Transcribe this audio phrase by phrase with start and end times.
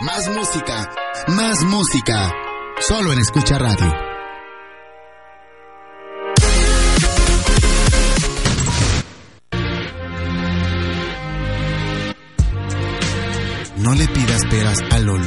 [0.00, 0.90] Más música,
[1.28, 2.32] más música.
[2.80, 3.92] Solo en Escucha Radio.
[13.76, 15.26] No le pidas peras al olmo,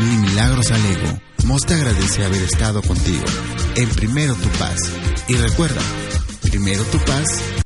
[0.00, 1.20] ni milagros al ego.
[1.44, 3.24] Mos te agradece haber estado contigo.
[3.76, 4.78] En primero tu paz.
[5.28, 5.80] Y recuerda,
[6.42, 7.57] primero tu paz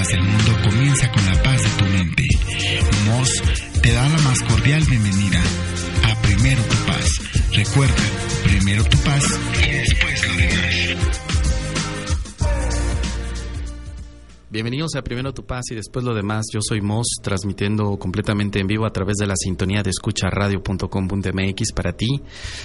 [0.00, 2.26] paz del mundo comienza con la paz de tu mente.
[3.04, 3.42] Moss
[3.82, 5.42] te da la más cordial bienvenida
[6.04, 7.20] a Primero tu paz.
[7.52, 8.02] Recuerda,
[8.44, 9.24] primero tu paz
[9.62, 11.29] y después lo demás.
[14.52, 16.46] Bienvenidos a Primero Tu Paz y después lo demás.
[16.52, 21.92] Yo soy Moss, transmitiendo completamente en vivo a través de la sintonía de escucharadio.com.mx para
[21.92, 22.20] ti,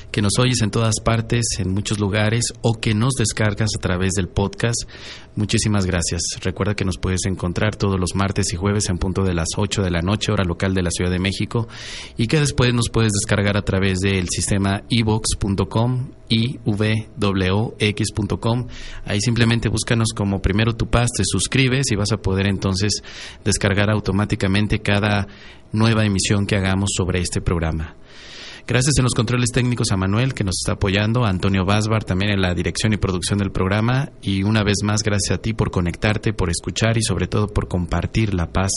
[0.09, 4.13] que nos oyes en todas partes, en muchos lugares o que nos descargas a través
[4.13, 4.89] del podcast.
[5.35, 6.21] Muchísimas gracias.
[6.41, 9.83] Recuerda que nos puedes encontrar todos los martes y jueves en punto de las 8
[9.83, 11.67] de la noche, hora local de la Ciudad de México,
[12.17, 17.77] y que después nos puedes descargar a través del sistema evox.com ivwox.com.
[19.05, 23.01] Ahí simplemente búscanos como primero tu paz, te suscribes y vas a poder entonces
[23.43, 25.27] descargar automáticamente cada
[25.71, 27.95] nueva emisión que hagamos sobre este programa.
[28.67, 32.31] Gracias en los controles técnicos a Manuel, que nos está apoyando, a Antonio Basbar también
[32.31, 34.09] en la dirección y producción del programa.
[34.23, 37.67] Y una vez más, gracias a ti por conectarte, por escuchar y sobre todo por
[37.67, 38.71] compartir la paz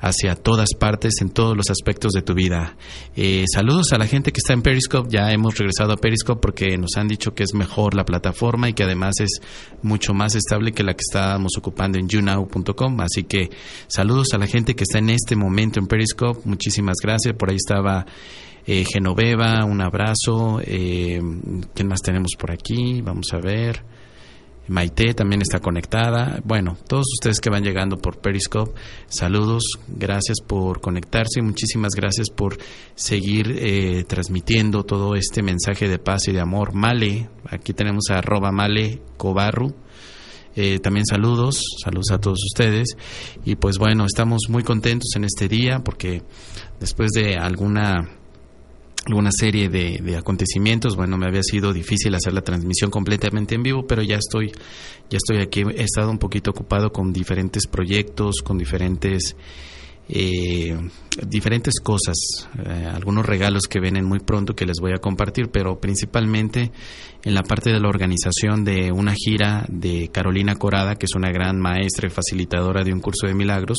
[0.00, 2.78] hacia todas partes, en todos los aspectos de tu vida.
[3.14, 5.10] Eh, saludos a la gente que está en Periscope.
[5.10, 8.72] Ya hemos regresado a Periscope porque nos han dicho que es mejor la plataforma y
[8.72, 9.42] que además es
[9.82, 13.00] mucho más estable que la que estábamos ocupando en YouNow.com.
[13.00, 13.50] Así que
[13.86, 16.40] saludos a la gente que está en este momento en Periscope.
[16.46, 17.34] Muchísimas gracias.
[17.34, 18.06] Por ahí estaba
[18.66, 20.60] eh, Genoveva, un abrazo.
[20.64, 21.20] Eh,
[21.74, 23.00] ¿Quién más tenemos por aquí?
[23.02, 23.82] Vamos a ver.
[24.70, 26.40] Maite también está conectada.
[26.44, 28.72] Bueno, todos ustedes que van llegando por Periscope,
[29.08, 32.56] saludos, gracias por conectarse, muchísimas gracias por
[32.94, 36.72] seguir eh, transmitiendo todo este mensaje de paz y de amor.
[36.72, 39.74] Male, aquí tenemos a arroba Male Cobarru.
[40.54, 42.96] Eh, también saludos, saludos a todos ustedes.
[43.44, 46.22] Y pues bueno, estamos muy contentos en este día porque
[46.78, 48.19] después de alguna
[49.06, 50.96] alguna serie de, acontecimientos.
[50.96, 54.52] Bueno, me había sido difícil hacer la transmisión completamente en vivo, pero ya estoy,
[55.08, 55.62] ya estoy aquí.
[55.74, 59.36] He estado un poquito ocupado con diferentes proyectos, con diferentes,
[60.08, 60.76] eh,
[61.26, 62.16] diferentes cosas,
[62.58, 66.70] eh, algunos regalos que vienen muy pronto que les voy a compartir, pero principalmente
[67.24, 71.30] en la parte de la organización de una gira de Carolina Corada, que es una
[71.30, 73.78] gran maestra y facilitadora de un curso de milagros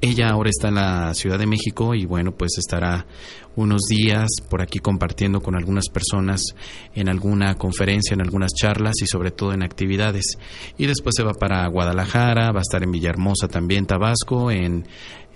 [0.00, 3.06] ella ahora está en la Ciudad de México y bueno, pues estará
[3.56, 6.42] unos días por aquí compartiendo con algunas personas
[6.94, 10.38] en alguna conferencia, en algunas charlas y sobre todo en actividades.
[10.76, 14.86] Y después se va para Guadalajara, va a estar en Villahermosa también, Tabasco, en,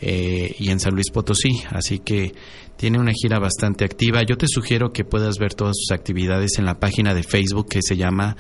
[0.01, 1.63] eh, y en San Luis Potosí.
[1.71, 2.35] Así que
[2.77, 4.23] tiene una gira bastante activa.
[4.23, 7.83] Yo te sugiero que puedas ver todas sus actividades en la página de Facebook que
[7.83, 8.37] se llama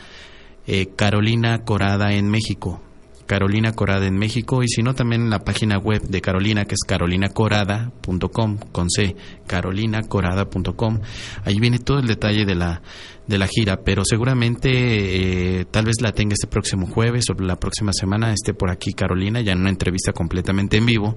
[0.66, 2.82] eh, Carolina Corada en México.
[3.28, 6.74] Carolina Corada en México y si no también en la página web de Carolina que
[6.74, 9.14] es carolinacorada.com con C,
[9.46, 11.00] carolinacorada.com.
[11.44, 12.82] Ahí viene todo el detalle de la
[13.28, 17.56] de la gira, pero seguramente eh, tal vez la tenga este próximo jueves o la
[17.56, 21.14] próxima semana esté por aquí Carolina ya en una entrevista completamente en vivo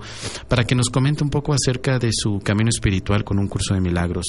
[0.48, 3.82] para que nos comente un poco acerca de su camino espiritual con un curso de
[3.82, 4.26] milagros,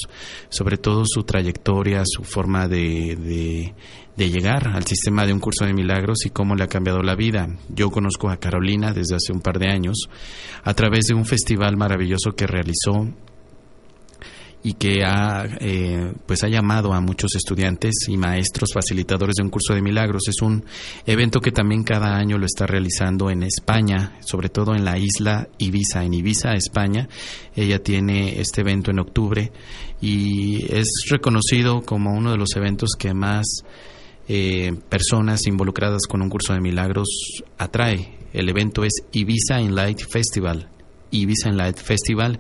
[0.49, 3.75] sobre todo su trayectoria, su forma de
[4.17, 7.15] de llegar al sistema de un curso de milagros y cómo le ha cambiado la
[7.15, 7.49] vida.
[7.69, 10.09] Yo conozco a Carolina desde hace un par de años
[10.63, 13.09] a través de un festival maravilloso que realizó
[14.63, 19.51] y que ha eh, pues ha llamado a muchos estudiantes y maestros facilitadores de un
[19.51, 20.65] curso de milagros es un
[21.07, 25.49] evento que también cada año lo está realizando en España sobre todo en la isla
[25.59, 27.09] Ibiza en Ibiza España
[27.57, 29.51] ella tiene este evento en octubre
[30.01, 33.65] y es reconocido como uno de los eventos que más
[34.29, 38.19] eh, personas involucradas con un curso de milagros atrae.
[38.33, 40.72] El evento es Ibiza Light Festival.
[41.13, 42.39] Ibiza Light Festival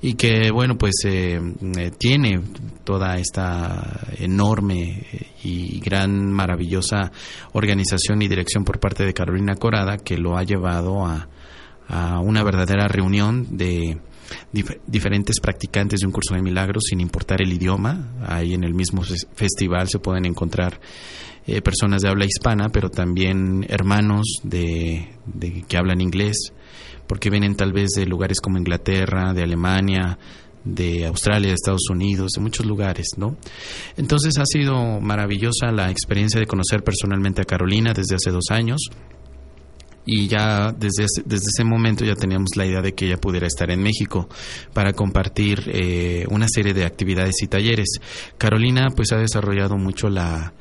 [0.00, 1.38] y que bueno pues eh,
[1.76, 2.40] eh, tiene
[2.84, 5.04] toda esta enorme
[5.42, 7.12] y gran maravillosa
[7.52, 11.28] organización y dirección por parte de Carolina Corada que lo ha llevado a,
[12.22, 13.98] una verdadera reunión de
[14.86, 18.14] diferentes practicantes de un curso de milagros sin importar el idioma.
[18.26, 19.02] Ahí en el mismo
[19.34, 20.80] festival se pueden encontrar
[21.46, 25.10] eh, personas de habla hispana, pero también hermanos de,
[25.68, 26.54] que hablan inglés,
[27.06, 30.18] porque vienen tal vez de lugares como Inglaterra, de Alemania,
[30.64, 33.36] de Australia, de Estados Unidos, de muchos lugares, ¿no?
[33.96, 38.88] Entonces ha sido maravillosa la experiencia de conocer personalmente a Carolina desde hace dos años
[40.06, 43.46] y ya desde ese, desde ese momento ya teníamos la idea de que ella pudiera
[43.46, 44.28] estar en México
[44.72, 47.98] para compartir eh, una serie de actividades y talleres.
[48.38, 50.52] Carolina pues ha desarrollado mucho la,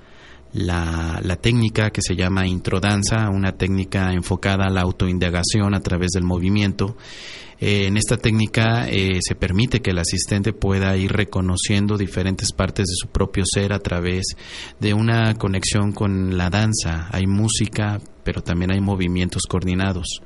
[0.53, 6.11] la, la, técnica que se llama introdanza, una técnica enfocada a la autoindagación a través
[6.11, 6.95] del movimiento.
[7.59, 12.87] Eh, en esta técnica eh, se permite que el asistente pueda ir reconociendo diferentes partes
[12.87, 14.35] de su propio ser a través
[14.81, 17.07] de una conexión con la danza.
[17.11, 20.19] Hay música, pero también hay movimientos coordinados.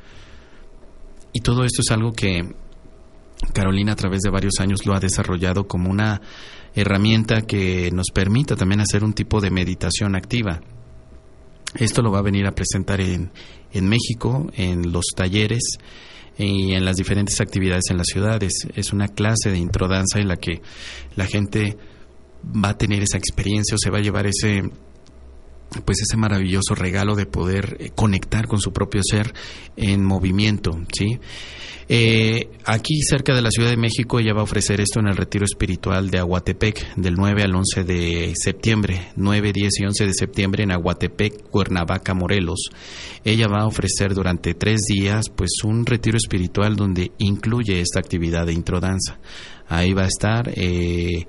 [1.31, 2.41] Y todo esto es algo que
[3.53, 6.21] Carolina a través de varios años lo ha desarrollado como una
[6.73, 10.61] herramienta que nos permita también hacer un tipo de meditación activa.
[11.75, 13.31] Esto lo va a venir a presentar en,
[13.71, 15.77] en México, en los talleres
[16.37, 18.53] y en las diferentes actividades en las ciudades.
[18.75, 20.61] Es una clase de introdanza en la que
[21.15, 21.77] la gente
[22.43, 24.63] va a tener esa experiencia o se va a llevar ese
[25.85, 29.33] pues ese maravilloso regalo de poder eh, conectar con su propio ser
[29.75, 31.19] en movimiento, ¿sí?
[31.89, 35.15] Eh, aquí cerca de la Ciudad de México ella va a ofrecer esto en el
[35.15, 40.13] retiro espiritual de Aguatepec del 9 al 11 de septiembre, 9, 10 y 11 de
[40.13, 42.71] septiembre en Aguatepec, Cuernavaca, Morelos.
[43.23, 48.45] Ella va a ofrecer durante tres días pues un retiro espiritual donde incluye esta actividad
[48.45, 49.19] de introdanza.
[49.69, 50.51] Ahí va a estar.
[50.55, 51.25] Eh,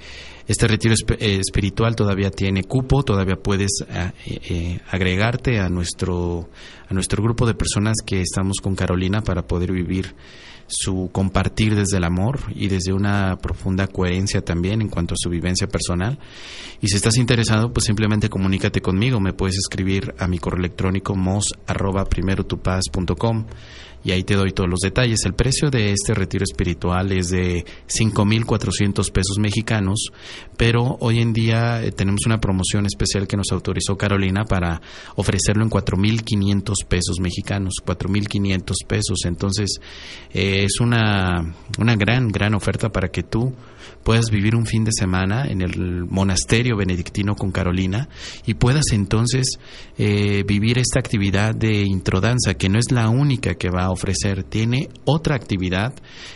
[0.49, 6.49] este retiro eh, espiritual todavía tiene cupo, todavía puedes eh, eh, agregarte a nuestro,
[6.89, 10.15] a nuestro grupo de personas que estamos con Carolina para poder vivir
[10.67, 15.29] su compartir desde el amor y desde una profunda coherencia también en cuanto a su
[15.29, 16.19] vivencia personal.
[16.81, 19.21] Y si estás interesado, pues simplemente comunícate conmigo.
[19.21, 22.07] Me puedes escribir a mi correo electrónico mos arroba
[24.05, 25.25] y ahí te doy todos los detalles.
[25.25, 30.11] El precio de este retiro espiritual es de 5.400 pesos mexicanos,
[30.57, 34.81] pero hoy en día eh, tenemos una promoción especial que nos autorizó Carolina para
[35.17, 39.19] ofrecerlo en 4.500 pesos mexicanos, 4.500 pesos.
[39.25, 39.81] Entonces,
[40.33, 43.55] eh, es una, una gran, gran oferta para que tú
[44.03, 48.09] puedas vivir un fin de semana en el monasterio benedictino con Carolina
[48.47, 49.59] y puedas entonces
[49.99, 54.45] eh, vivir esta actividad de introdanza, que no es la única que va a ofrecer,
[54.45, 55.95] tiene otra actividad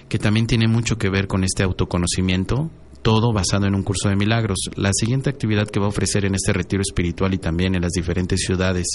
[0.09, 2.71] que también tiene mucho que ver con este autoconocimiento,
[3.03, 4.59] todo basado en un curso de milagros.
[4.77, 7.93] La siguiente actividad que va a ofrecer en este retiro espiritual y también en las
[7.93, 8.87] diferentes ciudades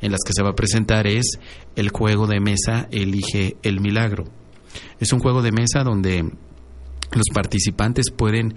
[0.00, 1.38] en las que se va a presentar es
[1.76, 4.24] el juego de mesa Elige el Milagro.
[5.00, 6.30] Es un juego de mesa donde
[7.12, 8.54] los participantes pueden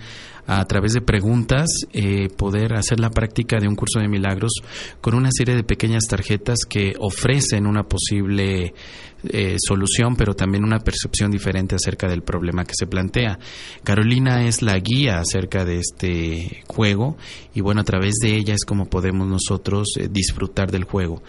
[0.48, 4.52] a través de preguntas eh, poder hacer la práctica de un curso de milagros
[5.00, 8.74] con una serie de pequeñas tarjetas que ofrecen una posible
[9.24, 13.38] eh, solución, pero también una percepción diferente acerca del problema que se plantea.
[13.84, 17.18] Carolina es la guía acerca de este juego
[17.54, 21.22] y bueno, a través de ella es como podemos nosotros eh, disfrutar del juego.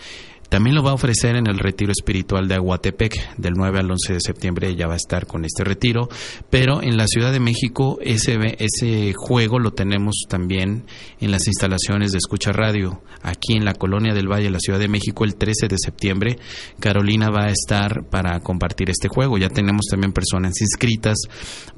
[0.52, 4.12] También lo va a ofrecer en el retiro espiritual de Aguatepec, del 9 al 11
[4.12, 6.10] de septiembre ya va a estar con este retiro,
[6.50, 10.84] pero en la Ciudad de México ese, ese juego lo tenemos también
[11.20, 14.88] en las instalaciones de Escucha Radio, aquí en la Colonia del Valle, la Ciudad de
[14.88, 16.38] México, el 13 de septiembre.
[16.78, 19.38] Carolina va a estar para compartir este juego.
[19.38, 21.16] Ya tenemos también personas inscritas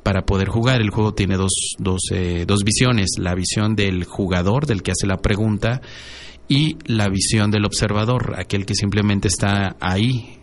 [0.02, 0.80] para poder jugar.
[0.80, 5.06] El juego tiene dos, dos, eh, dos visiones, la visión del jugador, del que hace
[5.06, 5.80] la pregunta,
[6.48, 10.38] y la visión del observador, aquel que simplemente está ahí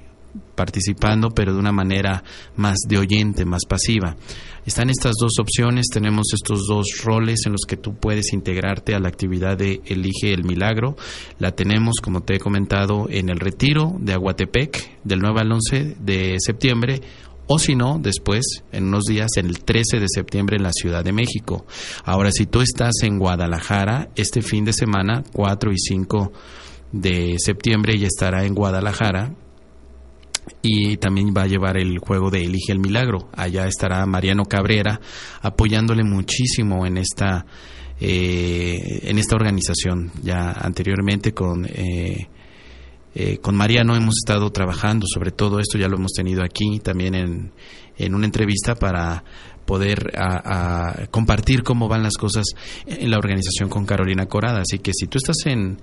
[0.55, 2.23] participando, pero de una manera
[2.55, 4.15] más de oyente, más pasiva.
[4.65, 8.99] Están estas dos opciones, tenemos estos dos roles en los que tú puedes integrarte a
[8.99, 10.95] la actividad de Elige el Milagro.
[11.39, 15.95] La tenemos, como te he comentado, en el retiro de Aguatepec del 9 al 11
[15.99, 17.01] de septiembre
[17.53, 21.11] o si no, después, en unos días, el 13 de septiembre en la Ciudad de
[21.11, 21.65] México.
[22.05, 26.31] Ahora, si tú estás en Guadalajara, este fin de semana, 4 y 5
[26.93, 29.35] de septiembre, ya estará en Guadalajara
[30.61, 33.27] y también va a llevar el juego de Elige el Milagro.
[33.35, 35.01] Allá estará Mariano Cabrera
[35.41, 37.45] apoyándole muchísimo en esta,
[37.99, 40.09] eh, en esta organización.
[40.23, 41.65] Ya anteriormente con...
[41.65, 42.29] Eh,
[43.13, 47.15] eh, con Mariano hemos estado trabajando sobre todo esto, ya lo hemos tenido aquí también
[47.15, 47.51] en,
[48.05, 49.23] en una entrevista para
[49.65, 50.11] poder
[51.11, 52.45] compartir cómo van las cosas
[52.85, 54.61] en la organización con Carolina Corada.
[54.61, 55.77] Así que si tú estás en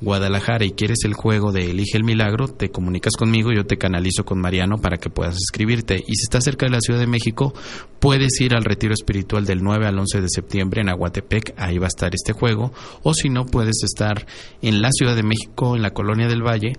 [0.00, 4.24] Guadalajara y quieres el juego de Elige el Milagro, te comunicas conmigo, yo te canalizo
[4.24, 5.96] con Mariano para que puedas escribirte.
[5.96, 7.54] Y si estás cerca de la Ciudad de México,
[8.00, 11.86] puedes ir al retiro espiritual del 9 al 11 de septiembre en Aguatepec, ahí va
[11.86, 12.72] a estar este juego.
[13.02, 14.26] O si no, puedes estar
[14.60, 16.72] en la Ciudad de México, en la Colonia del Valle,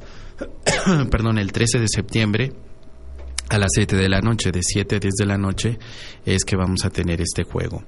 [1.09, 2.53] perdón, el 13 de septiembre
[3.53, 5.77] a las 7 de la noche, de 7 a 10 de la noche,
[6.25, 7.83] es que vamos a tener este juego.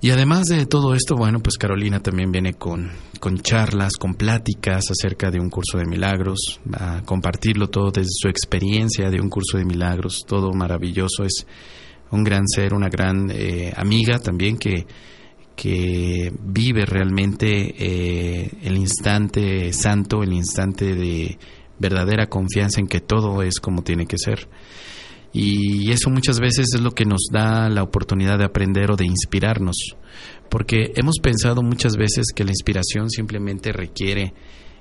[0.00, 4.90] Y además de todo esto, bueno, pues Carolina también viene con, con charlas, con pláticas
[4.90, 9.58] acerca de un curso de milagros, a compartirlo todo desde su experiencia de un curso
[9.58, 11.46] de milagros, todo maravilloso, es
[12.10, 14.86] un gran ser, una gran eh, amiga también que,
[15.54, 21.38] que vive realmente eh, el instante santo, el instante de
[21.82, 24.48] verdadera confianza en que todo es como tiene que ser.
[25.34, 29.06] Y eso muchas veces es lo que nos da la oportunidad de aprender o de
[29.06, 29.76] inspirarnos,
[30.50, 34.34] porque hemos pensado muchas veces que la inspiración simplemente requiere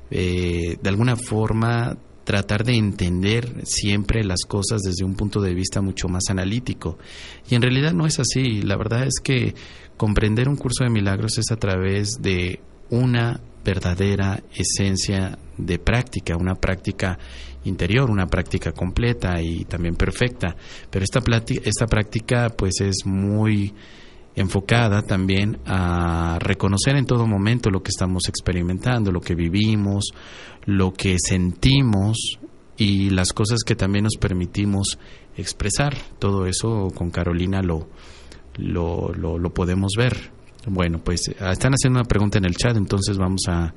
[0.10, 5.82] eh, de alguna forma tratar de entender siempre las cosas desde un punto de vista
[5.82, 6.98] mucho más analítico.
[7.50, 8.62] Y en realidad no es así.
[8.62, 9.56] La verdad es que
[9.98, 16.56] comprender un curso de milagros es a través de una verdadera esencia de práctica, una
[16.56, 17.18] práctica
[17.64, 20.56] interior, una práctica completa y también perfecta.
[20.90, 21.22] Pero esta,
[21.64, 23.74] esta práctica pues es muy
[24.36, 30.12] enfocada también a reconocer en todo momento lo que estamos experimentando, lo que vivimos,
[30.66, 32.40] lo que sentimos
[32.78, 34.98] y las cosas que también nos permitimos
[35.38, 35.96] expresar.
[36.20, 37.90] Todo eso con Carolina lo,
[38.56, 40.32] lo, lo, lo podemos ver.
[40.68, 43.74] Bueno, pues están haciendo una pregunta en el chat, entonces vamos a,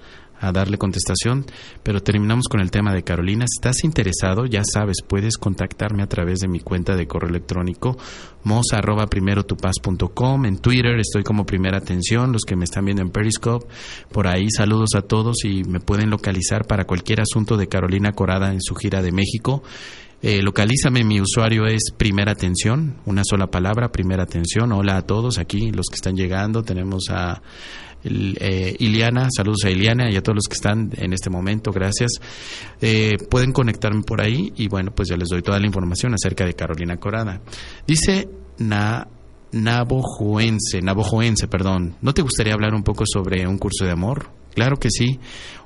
[0.53, 1.47] darle contestación,
[1.83, 3.47] pero terminamos con el tema de Carolina.
[3.49, 7.97] Si estás interesado, ya sabes, puedes contactarme a través de mi cuenta de correo electrónico
[8.43, 9.47] moza primero
[10.45, 13.67] en Twitter estoy como primera atención, los que me están viendo en Periscope,
[14.13, 18.53] por ahí saludos a todos y me pueden localizar para cualquier asunto de Carolina Corada
[18.53, 19.63] en su gira de México.
[20.27, 24.73] Eh, localízame, mi usuario es Primera Atención, una sola palabra, Primera Atención.
[24.73, 26.63] Hola a todos aquí, los que están llegando.
[26.63, 27.43] Tenemos a
[28.05, 32.13] eh, Iliana, saludos a Iliana y a todos los que están en este momento, gracias.
[32.81, 36.47] Eh, pueden conectarme por ahí y bueno, pues ya les doy toda la información acerca
[36.47, 37.43] de Carolina Corada.
[37.87, 38.27] Dice
[38.57, 39.07] Na,
[39.53, 44.31] Navojoense, Navojoense, perdón, ¿no te gustaría hablar un poco sobre un curso de amor?
[44.55, 45.21] Claro que sí,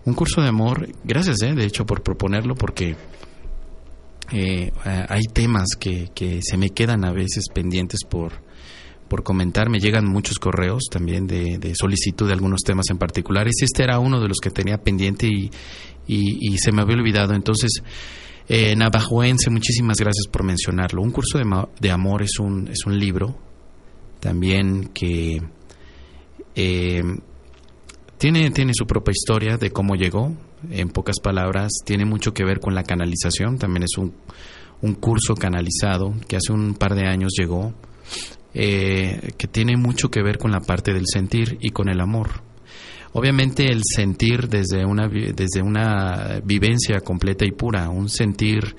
[0.05, 2.97] un curso de amor, gracias eh, de hecho por proponerlo porque
[4.33, 8.49] eh, hay temas que, que se me quedan a veces pendientes por
[9.09, 9.71] por comentar.
[9.71, 13.55] Me llegan muchos correos también de, solicitud de algunos temas en particulares.
[13.63, 15.51] Este era uno de los que tenía pendiente y,
[16.07, 17.35] y, se me había olvidado.
[17.35, 17.83] Entonces,
[18.49, 21.03] eh, Navajoense, muchísimas gracias por mencionarlo.
[21.03, 21.45] Un curso de,
[21.81, 23.37] de, amor es un, es un libro
[24.21, 25.41] también que
[26.55, 27.03] eh,
[28.19, 30.35] tiene, tiene su propia historia de cómo llegó.
[30.71, 33.59] En pocas palabras, tiene mucho que ver con la canalización.
[33.59, 34.15] También es un,
[34.83, 37.75] un curso canalizado que hace un par de años llegó
[38.55, 42.43] eh, que tiene mucho que ver con la parte del sentir y con el amor.
[43.13, 48.75] Obviamente el sentir desde una, desde una vivencia completa y pura, un sentir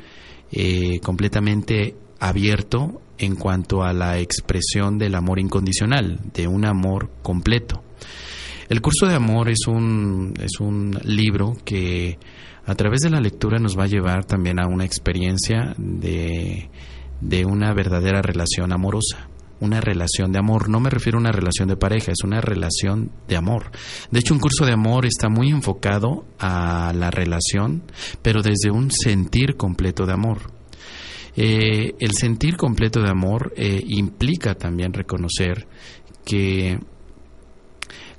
[0.51, 7.83] eh, completamente abierto en cuanto a la expresión del amor incondicional, de un amor completo.
[8.69, 12.19] El curso de amor es un, es un libro que
[12.65, 16.69] a través de la lectura nos va a llevar también a una experiencia de,
[17.19, 19.27] de una verdadera relación amorosa
[19.61, 20.69] una relación de amor.
[20.69, 23.71] No me refiero a una relación de pareja, es una relación de amor.
[24.09, 27.83] De hecho, un curso de amor está muy enfocado a la relación,
[28.21, 30.53] pero desde un sentir completo de amor.
[31.35, 35.67] Eh, el sentir completo de amor eh, implica también reconocer
[36.25, 36.79] que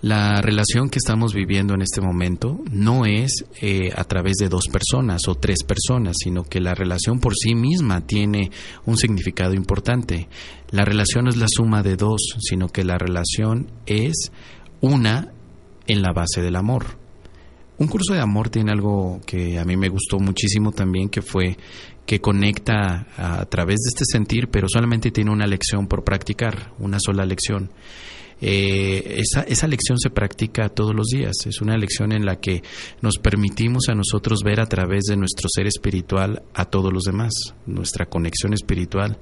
[0.02, 4.64] la relación que estamos viviendo en este momento no es eh, a través de dos
[4.72, 8.50] personas o tres personas, sino que la relación por sí misma tiene
[8.86, 10.28] un significado importante.
[10.70, 14.32] La relación no es la suma de dos, sino que la relación es
[14.80, 15.32] una
[15.86, 16.98] en la base del amor.
[17.76, 21.58] Un curso de amor tiene algo que a mí me gustó muchísimo también, que fue
[22.06, 26.98] que conecta a través de este sentir, pero solamente tiene una lección por practicar, una
[27.00, 27.70] sola lección.
[28.40, 31.34] Eh, esa, esa lección se practica todos los días.
[31.46, 32.62] Es una lección en la que
[33.02, 37.32] nos permitimos a nosotros ver a través de nuestro ser espiritual a todos los demás.
[37.66, 39.18] Nuestra conexión espiritual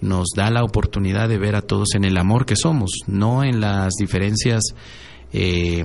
[0.00, 3.60] nos da la oportunidad de ver a todos en el amor que somos, no en
[3.60, 4.62] las diferencias
[5.32, 5.84] eh,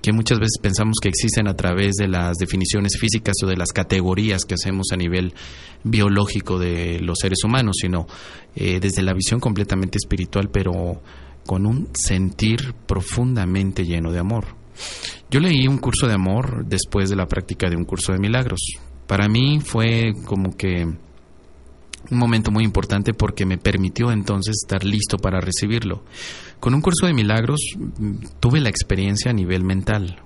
[0.00, 3.72] que muchas veces pensamos que existen a través de las definiciones físicas o de las
[3.72, 5.34] categorías que hacemos a nivel
[5.82, 8.06] biológico de los seres humanos, sino
[8.54, 11.02] eh, desde la visión completamente espiritual, pero
[11.46, 14.46] con un sentir profundamente lleno de amor.
[15.30, 18.60] Yo leí un curso de amor después de la práctica de un curso de milagros.
[19.06, 20.84] Para mí fue como que
[22.10, 26.04] un momento muy importante porque me permitió entonces estar listo para recibirlo.
[26.60, 30.16] Con un curso de milagros mm, tuve la experiencia a nivel mental.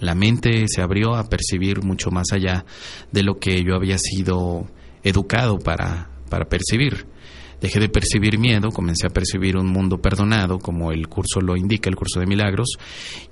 [0.00, 2.64] La mente se abrió a percibir mucho más allá
[3.10, 4.68] de lo que yo había sido
[5.02, 7.06] educado para, para percibir
[7.60, 11.88] dejé de percibir miedo, comencé a percibir un mundo perdonado, como el curso lo indica,
[11.90, 12.76] el curso de milagros,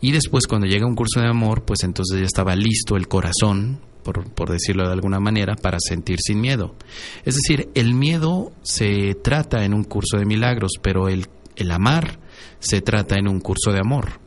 [0.01, 3.81] y después cuando llega un curso de amor, pues entonces ya estaba listo el corazón,
[4.03, 6.77] por, por, decirlo de alguna manera, para sentir sin miedo.
[7.25, 12.21] Es decir, el miedo se trata en un curso de milagros, pero el, el amar
[12.61, 14.21] se trata en un curso de amor.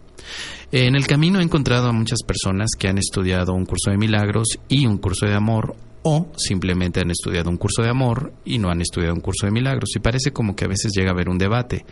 [0.72, 4.60] En el camino he encontrado a muchas personas que han estudiado un curso de milagros
[4.68, 8.70] y un curso de amor o simplemente han estudiado un curso de amor y no
[8.70, 11.30] han estudiado un curso de milagros y parece como que a veces llega a haber
[11.30, 11.86] un debate.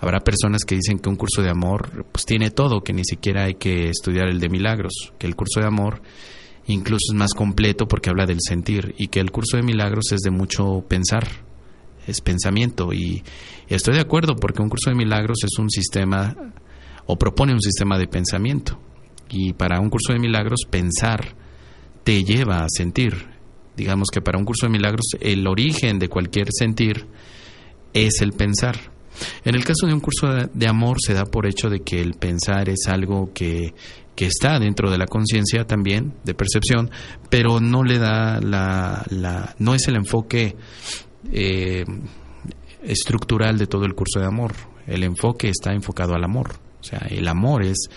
[0.00, 3.44] Habrá personas que dicen que un curso de amor pues tiene todo, que ni siquiera
[3.44, 6.02] hay que estudiar el de milagros, que el curso de amor
[6.66, 10.20] incluso es más completo porque habla del sentir y que el curso de milagros es
[10.20, 11.26] de mucho pensar,
[12.06, 13.22] es pensamiento y
[13.68, 16.34] estoy de acuerdo porque un curso de milagros es un sistema
[17.06, 18.78] o propone un sistema de pensamiento.
[19.28, 21.34] Y para un curso de milagros, pensar
[22.04, 23.39] te lleva a sentir.
[23.76, 27.06] Digamos que para un curso de milagros, el origen de cualquier sentir
[27.92, 28.76] es el pensar.
[29.44, 32.14] En el caso de un curso de amor se da por hecho de que el
[32.14, 33.74] pensar es algo que,
[34.14, 36.90] que está dentro de la conciencia también, de percepción,
[37.28, 40.56] pero no le da la, la no es el enfoque
[41.32, 41.84] eh,
[42.82, 44.52] estructural de todo el curso de amor.
[44.86, 46.52] El enfoque está enfocado al amor.
[46.80, 47.88] O sea, el amor es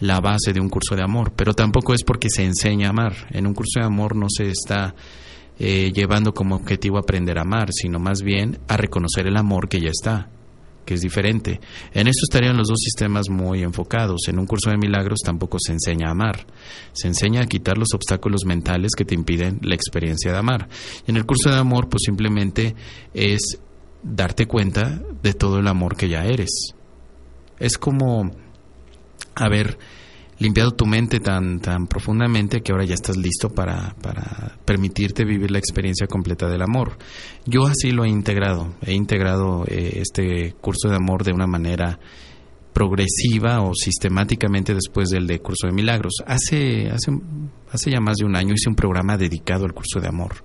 [0.00, 3.14] la base de un curso de amor, pero tampoco es porque se enseña a amar.
[3.30, 4.94] En un curso de amor no se está
[5.64, 9.80] eh, llevando como objetivo aprender a amar, sino más bien a reconocer el amor que
[9.80, 10.28] ya está,
[10.84, 11.60] que es diferente.
[11.94, 14.22] En esto estarían los dos sistemas muy enfocados.
[14.26, 16.44] En un curso de milagros tampoco se enseña a amar,
[16.92, 20.68] se enseña a quitar los obstáculos mentales que te impiden la experiencia de amar.
[21.06, 22.74] en el curso de amor, pues simplemente
[23.14, 23.58] es
[24.02, 26.74] darte cuenta de todo el amor que ya eres
[27.62, 28.32] es como
[29.36, 29.78] haber
[30.42, 35.50] limpiado tu mente tan, tan profundamente que ahora ya estás listo para, para permitirte vivir
[35.50, 36.98] la experiencia completa del amor.
[37.46, 41.98] Yo así lo he integrado, he integrado eh, este curso de amor de una manera
[42.72, 46.14] progresiva o sistemáticamente después del de curso de milagros.
[46.26, 47.12] Hace, hace,
[47.70, 50.44] hace ya más de un año hice un programa dedicado al curso de amor.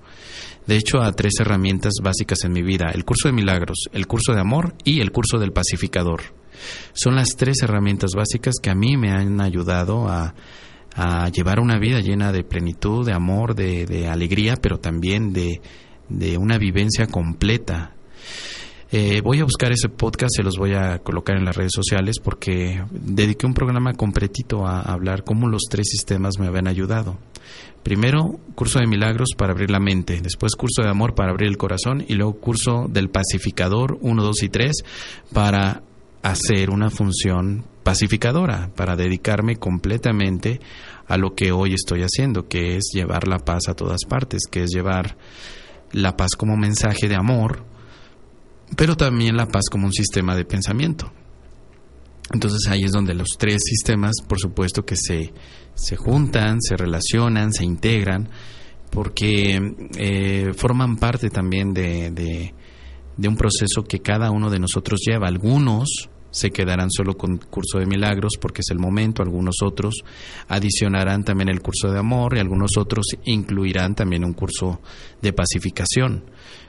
[0.66, 4.34] De hecho, a tres herramientas básicas en mi vida, el curso de milagros, el curso
[4.34, 6.22] de amor y el curso del pacificador.
[6.94, 10.34] Son las tres herramientas básicas que a mí me han ayudado a,
[11.32, 15.62] llevar una vida llena de plenitud, de amor, de, alegría, pero también de,
[16.38, 17.94] una vivencia completa.
[18.90, 22.16] Eh, voy a buscar ese podcast, se los voy a colocar en las redes sociales
[22.24, 27.20] porque dediqué un programa completito a hablar cómo los tres sistemas me habían ayudado.
[27.88, 31.56] Primero, curso de milagros para abrir la mente, después curso de amor para abrir el
[31.56, 34.72] corazón y luego curso del pacificador 1, 2 y 3
[35.32, 35.84] para
[36.22, 40.60] hacer una función pacificadora, para dedicarme completamente
[41.08, 44.64] a lo que hoy estoy haciendo, que es llevar la paz a todas partes, que
[44.64, 45.16] es llevar
[45.94, 47.64] la paz como mensaje de amor,
[48.76, 51.12] pero también la paz como un sistema de pensamiento.
[52.34, 55.34] Entonces ahí es donde los tres sistemas, por supuesto, que se,
[55.76, 58.28] se juntan, se relacionan, se integran,
[58.92, 59.60] porque
[59.98, 62.54] eh, forman parte también de, de
[63.26, 65.28] un proceso que cada uno de nosotros lleva.
[65.28, 69.96] Algunos se quedarán solo con curso de milagros porque es el momento, algunos otros
[70.48, 74.82] adicionarán también el curso de amor y algunos otros incluirán también un curso
[75.22, 76.26] de pacificación.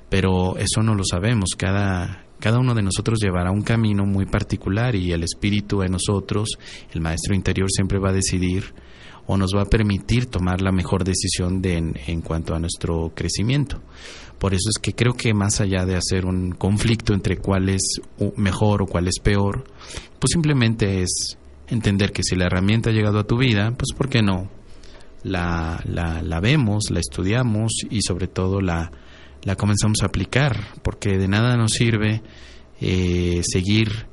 [0.09, 4.95] Pero eso no lo sabemos, cada, cada uno de nosotros llevará un camino muy particular
[4.95, 6.49] y el espíritu en nosotros,
[6.93, 8.73] el maestro interior siempre va a decidir
[9.27, 13.13] o nos va a permitir tomar la mejor decisión de, en, en cuanto a nuestro
[13.15, 13.83] crecimiento.
[14.39, 18.01] Por eso es que creo que más allá de hacer un conflicto entre cuál es
[18.37, 19.65] mejor o cuál es peor,
[20.19, 24.09] pues simplemente es entender que si la herramienta ha llegado a tu vida, pues ¿por
[24.09, 24.49] qué no?
[25.25, 28.93] La, la, vemos, la estudiamos y sobre todo la,
[29.43, 32.23] la comenzamos a aplicar, porque de nada nos sirve
[32.81, 34.07] eh, seguir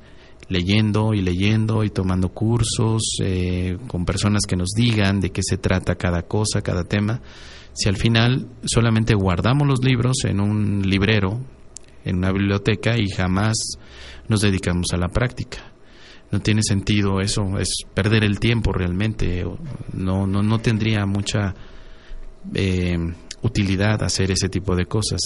[0.48, 5.58] leyendo y leyendo y tomando cursos eh, con personas que nos digan de qué se
[5.58, 7.20] trata cada cosa, cada tema,
[7.76, 11.40] si al final solamente guardamos los libros en un librero,
[12.04, 13.54] en una biblioteca y jamás
[14.28, 15.58] nos dedicamos a la práctica.
[16.32, 19.44] No tiene sentido eso, es perder el tiempo realmente,
[19.92, 21.54] no, no, no tendría mucha
[22.54, 22.96] eh,
[23.42, 25.20] utilidad hacer ese tipo de cosas.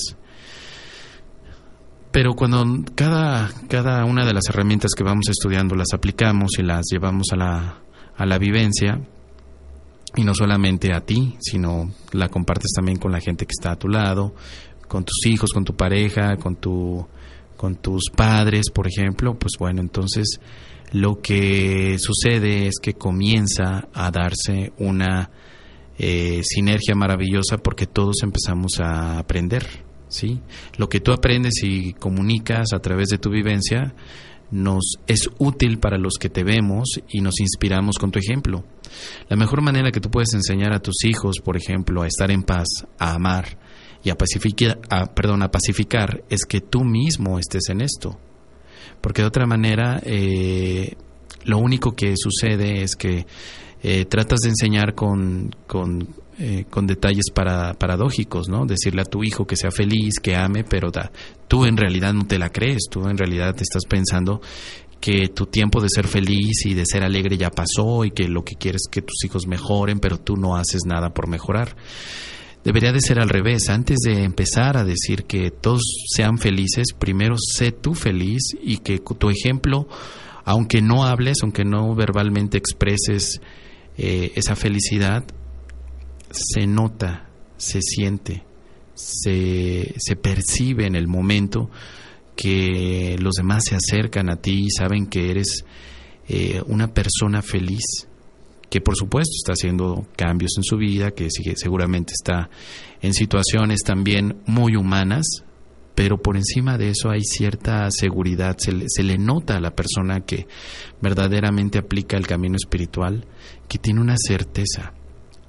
[2.10, 6.86] Pero cuando cada, cada una de las herramientas que vamos estudiando las aplicamos y las
[6.90, 7.82] llevamos a la,
[8.16, 9.00] a la vivencia,
[10.16, 13.78] y no solamente a ti, sino la compartes también con la gente que está a
[13.78, 14.34] tu lado,
[14.88, 17.06] con tus hijos, con tu pareja, con tu
[17.56, 20.40] con tus padres, por ejemplo, pues bueno, entonces
[20.92, 25.30] lo que sucede es que comienza a darse una
[25.98, 29.66] eh, sinergia maravillosa porque todos empezamos a aprender,
[30.08, 30.40] ¿sí?
[30.78, 33.94] Lo que tú aprendes y comunicas a través de tu vivencia
[34.50, 38.64] nos es útil para los que te vemos y nos inspiramos con tu ejemplo.
[39.28, 42.42] La mejor manera que tú puedes enseñar a tus hijos, por ejemplo, a estar en
[42.42, 42.66] paz,
[42.98, 43.58] a amar
[44.02, 44.80] y a pacificar,
[45.14, 48.18] perdón, a pacificar, es que tú mismo estés en esto.
[49.00, 50.94] Porque de otra manera, eh,
[51.44, 53.26] lo único que sucede es que
[53.82, 56.08] eh, tratas de enseñar con, con,
[56.42, 58.64] eh, con detalles para, paradójicos, ¿no?
[58.64, 61.12] Decirle a tu hijo que sea feliz, que ame, pero da,
[61.48, 64.40] tú en realidad no te la crees, tú en realidad te estás pensando
[65.00, 68.42] que tu tiempo de ser feliz y de ser alegre ya pasó y que lo
[68.42, 71.76] que quieres es que tus hijos mejoren, pero tú no haces nada por mejorar.
[72.64, 73.68] Debería de ser al revés.
[73.68, 78.98] Antes de empezar a decir que todos sean felices, primero sé tú feliz y que
[78.98, 79.88] tu ejemplo,
[80.46, 83.42] aunque no hables, aunque no verbalmente expreses
[83.98, 85.24] eh, esa felicidad,
[86.30, 88.44] se nota, se siente,
[88.94, 91.70] se, se percibe en el momento
[92.36, 95.64] que los demás se acercan a ti y saben que eres
[96.28, 98.08] eh, una persona feliz,
[98.70, 102.48] que por supuesto está haciendo cambios en su vida, que seguramente está
[103.02, 105.26] en situaciones también muy humanas,
[105.94, 109.74] pero por encima de eso hay cierta seguridad, se le, se le, nota a la
[109.74, 110.46] persona que
[111.02, 113.26] verdaderamente aplica el camino espiritual,
[113.68, 114.94] que tiene una certeza,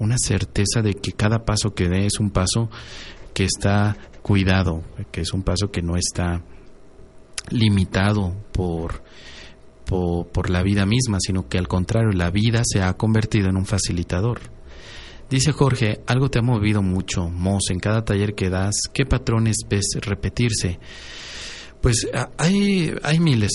[0.02, 2.72] una certeza de que cada paso que dé es un paso
[3.36, 6.42] que está cuidado, que es un paso que no está
[7.52, 9.04] limitado por,
[9.86, 13.68] por, la vida misma, sino que al contrario, la vida se ha convertido en un
[13.68, 14.42] facilitador.
[15.30, 19.58] Dice Jorge, algo te ha movido mucho, Mos, en cada taller que das, ¿qué patrones
[19.70, 20.80] ves repetirse?
[21.80, 22.08] Pues
[22.40, 23.52] hay, hay miles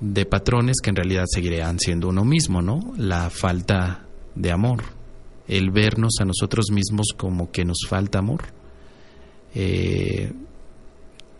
[0.00, 2.80] de patrones que en realidad seguirán siendo uno mismo, ¿no?
[2.96, 4.95] La falta de amor,
[5.48, 8.44] el vernos a nosotros mismos como que nos falta amor.
[9.54, 10.32] Eh,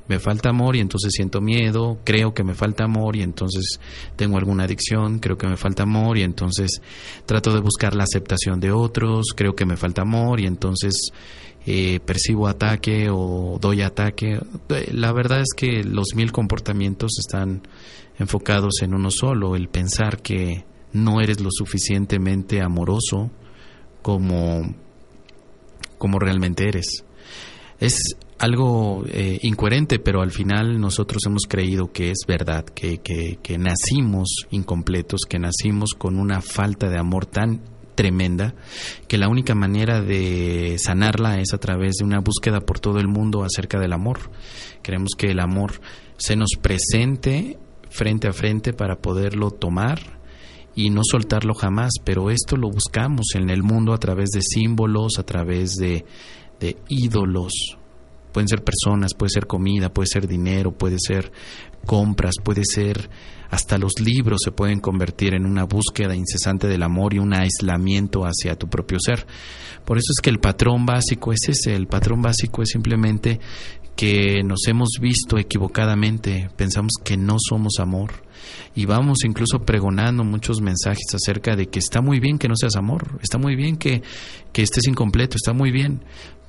[0.09, 3.81] me falta amor y entonces siento miedo, creo que me falta amor y entonces
[4.15, 6.81] tengo alguna adicción, creo que me falta amor y entonces
[7.25, 11.11] trato de buscar la aceptación de otros, creo que me falta amor y entonces
[11.67, 14.39] eh, percibo ataque o doy ataque.
[14.93, 17.63] La verdad es que los mil comportamientos están
[18.19, 23.31] enfocados en uno solo, el pensar que no eres lo suficientemente amoroso
[24.07, 24.63] como,
[25.99, 27.05] como realmente eres.
[27.81, 27.99] Es
[28.39, 33.59] algo eh, incoherente, pero al final nosotros hemos creído que es verdad, que, que, que
[33.59, 37.63] nacimos incompletos, que nacimos con una falta de amor tan
[37.97, 38.55] tremenda
[39.09, 43.09] que la única manera de sanarla es a través de una búsqueda por todo el
[43.09, 44.31] mundo acerca del amor.
[44.85, 45.81] Queremos que el amor
[46.17, 47.59] se nos presente
[47.91, 50.16] frente a frente para poderlo tomar
[50.77, 55.19] y no soltarlo jamás, pero esto lo buscamos en el mundo a través de símbolos,
[55.19, 56.05] a través de,
[56.89, 57.53] ídolos,
[58.33, 61.33] Pueden ser personas, puede ser comida, puede ser dinero, puede ser
[61.87, 63.09] compras, puede ser
[63.49, 68.25] hasta los libros se pueden convertir en una búsqueda incesante del amor y un aislamiento
[68.25, 69.27] hacia tu propio ser.
[69.87, 73.41] Por eso es que el patrón básico es ese, el patrón básico es simplemente
[73.95, 78.26] que nos hemos visto equivocadamente, pensamos que no somos amor
[78.75, 82.77] y vamos incluso pregonando muchos mensajes acerca de que está muy bien que no seas
[82.77, 84.03] amor, está muy bien que,
[84.53, 86.03] que estés incompleto, está muy bien,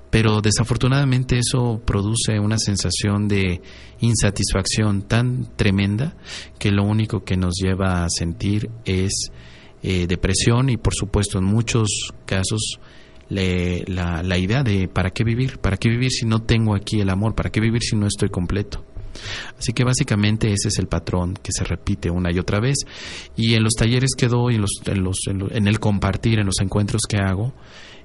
[0.09, 3.61] pero desafortunadamente eso produce una sensación de
[3.99, 6.15] insatisfacción tan tremenda
[6.59, 9.31] que lo único que nos lleva a sentir es
[9.83, 12.79] eh, depresión y por supuesto en muchos casos
[13.29, 15.59] la, la idea de ¿para qué vivir?
[15.59, 17.35] ¿Para qué vivir si no tengo aquí el amor?
[17.35, 18.83] ¿Para qué vivir si no estoy completo?
[19.57, 22.77] Así que básicamente ese es el patrón que se repite una y otra vez.
[23.35, 26.59] Y en los talleres que doy, en, los, en, los, en el compartir, en los
[26.61, 27.53] encuentros que hago,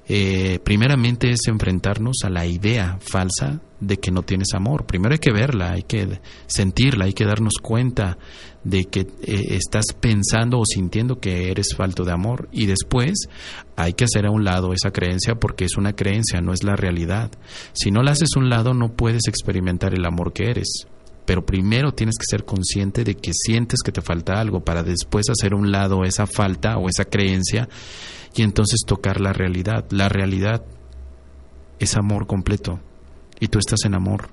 [0.05, 4.85] eh, primeramente es enfrentarnos a la idea falsa de que no tienes amor.
[4.85, 8.17] Primero hay que verla, hay que sentirla, hay que darnos cuenta
[8.65, 9.07] de que eh,
[9.51, 13.27] estás pensando o sintiendo que eres falto de amor y después
[13.75, 16.75] hay que hacer a un lado esa creencia porque es una creencia, no es la
[16.75, 17.31] realidad.
[17.71, 20.87] Si no la haces a un lado no puedes experimentar el amor que eres.
[21.25, 25.29] Pero primero tienes que ser consciente de que sientes que te falta algo para después
[25.29, 27.69] hacer un lado esa falta o esa creencia
[28.35, 29.85] y entonces tocar la realidad.
[29.91, 30.65] La realidad
[31.79, 32.79] es amor completo
[33.39, 34.29] y tú estás en amor.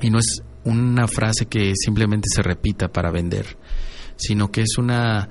[0.00, 3.56] Y no es una frase que simplemente se repita para vender,
[4.16, 5.28] sino que es una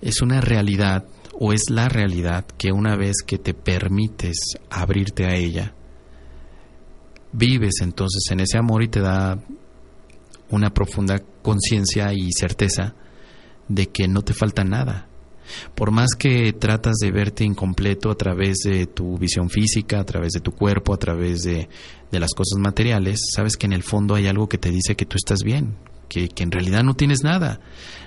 [0.00, 1.06] es una realidad
[1.38, 4.36] o es la realidad que una vez que te permites
[4.70, 5.74] abrirte a ella,
[7.34, 9.38] vives entonces en ese amor y te da
[10.50, 12.94] una profunda conciencia y certeza
[13.68, 15.08] de que no te falta nada,
[15.74, 20.32] Por más que tratas de verte incompleto a través de tu visión física, a través
[20.32, 21.68] de tu cuerpo, a través de,
[22.10, 25.16] las cosas materiales, sabes que en el fondo hay algo que te dice que tú
[25.16, 25.76] estás bien,
[26.08, 27.60] que, que en realidad no tienes nada.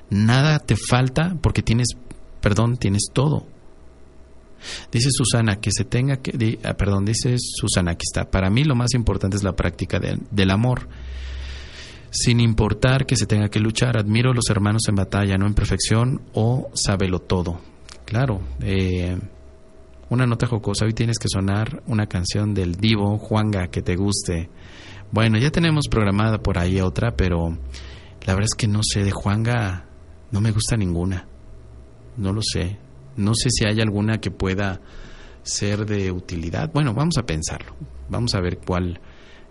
[0.10, 1.90] Nada te falta porque tienes,
[2.42, 3.46] perdón, tienes todo.
[4.92, 8.30] Dice Susana que se tenga que, ah, perdón, dice Susana que está.
[8.30, 10.88] Para mí lo más importante es la práctica del amor.
[12.10, 15.54] Sin importar que se tenga que luchar, admiro a los hermanos en batalla, no en
[15.54, 17.60] perfección o sábelo todo.
[18.06, 19.18] Claro, eh,
[20.10, 24.50] una nota jocosa, hoy tienes que sonar una canción del divo Juanga que te guste.
[25.12, 27.50] Bueno, ya tenemos programada por ahí otra, pero
[28.26, 29.86] la verdad es que no sé, de Juanga
[30.32, 31.28] no me gusta ninguna.
[32.18, 32.78] No lo sé.
[33.18, 34.80] No sé si hay alguna que pueda
[35.44, 36.72] ser de utilidad.
[36.72, 37.76] Bueno, vamos a pensarlo.
[38.10, 39.00] Vamos a ver cuál,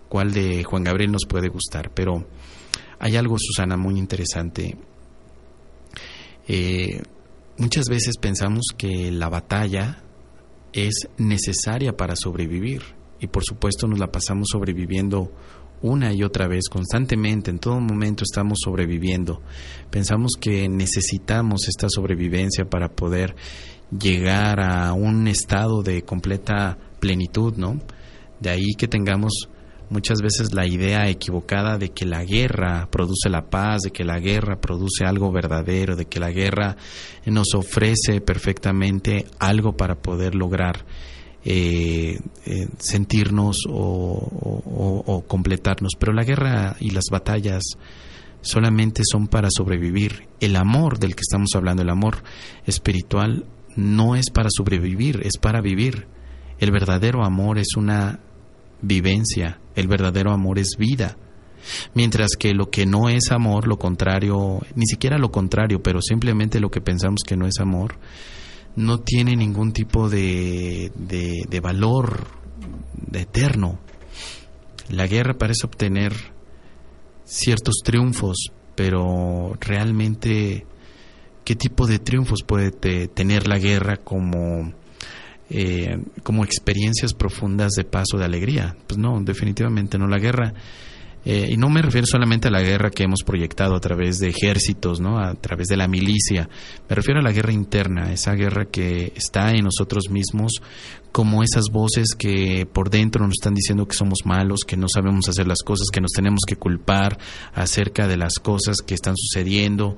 [0.09, 1.91] cuál de Juan Gabriel nos puede gustar.
[1.93, 2.25] Pero
[2.99, 4.77] hay algo, Susana, muy interesante.
[6.47, 7.01] Eh,
[7.57, 10.03] muchas veces pensamos que la batalla
[10.73, 12.83] es necesaria para sobrevivir.
[13.19, 15.31] Y por supuesto nos la pasamos sobreviviendo
[15.81, 19.41] una y otra vez, constantemente, en todo momento estamos sobreviviendo.
[19.89, 23.35] Pensamos que necesitamos esta sobrevivencia para poder
[23.91, 27.79] llegar a un estado de completa plenitud, ¿no?
[28.39, 29.49] De ahí que tengamos
[29.89, 34.19] muchas veces la idea equivocada de que la guerra produce la paz, de que la
[34.19, 36.75] guerra produce algo verdadero, de que la guerra
[37.25, 40.85] nos ofrece perfectamente algo para poder lograr
[41.49, 45.93] eh, eh, sentirnos o, completarnos.
[45.97, 47.63] Pero la guerra y las batallas
[48.41, 50.27] solamente son para sobrevivir.
[50.41, 52.21] El amor del que estamos hablando, el amor
[52.65, 53.45] espiritual,
[53.77, 56.07] no es para sobrevivir, es para vivir.
[56.59, 58.19] El verdadero amor es una
[58.81, 61.15] vivencia, el verdadero amor es vida.
[61.93, 66.59] Mientras que lo que no es amor, lo contrario, ni siquiera lo contrario, pero simplemente
[66.59, 67.95] lo que pensamos que no es amor,
[68.77, 72.27] no tiene ningún tipo de, de, valor
[72.95, 73.79] de eterno.
[74.89, 76.13] La guerra parece obtener
[77.25, 80.67] ciertos triunfos, pero realmente,
[81.43, 82.69] ¿qué tipo de triunfos puede
[83.07, 84.73] tener la guerra como,
[85.49, 88.77] eh, como experiencias profundas de paz o de alegría?
[88.85, 90.07] Pues no, definitivamente no.
[90.07, 90.53] La guerra
[91.29, 94.29] eh, y no me refiero solamente a la guerra que hemos proyectado a través de
[94.29, 95.19] ejércitos, ¿no?
[95.19, 96.47] a través de la milicia.
[96.87, 100.61] Me refiero a la guerra interna, esa guerra que está en nosotros mismos,
[101.11, 105.27] como esas voces que por dentro nos están diciendo que somos malos, que no sabemos
[105.27, 107.17] hacer las cosas, que nos tenemos que culpar
[107.53, 109.97] acerca de las cosas que están sucediendo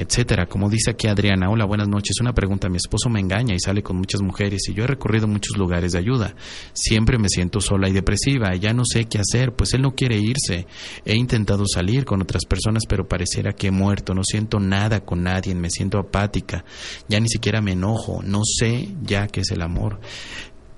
[0.00, 0.46] etcétera.
[0.46, 2.16] Como dice aquí Adriana, hola, buenas noches.
[2.20, 5.28] Una pregunta, mi esposo me engaña y sale con muchas mujeres y yo he recorrido
[5.28, 6.34] muchos lugares de ayuda.
[6.72, 10.18] Siempre me siento sola y depresiva, ya no sé qué hacer, pues él no quiere
[10.18, 10.66] irse.
[11.04, 15.22] He intentado salir con otras personas, pero pareciera que he muerto, no siento nada con
[15.22, 16.64] nadie, me siento apática,
[17.08, 20.00] ya ni siquiera me enojo, no sé ya qué es el amor.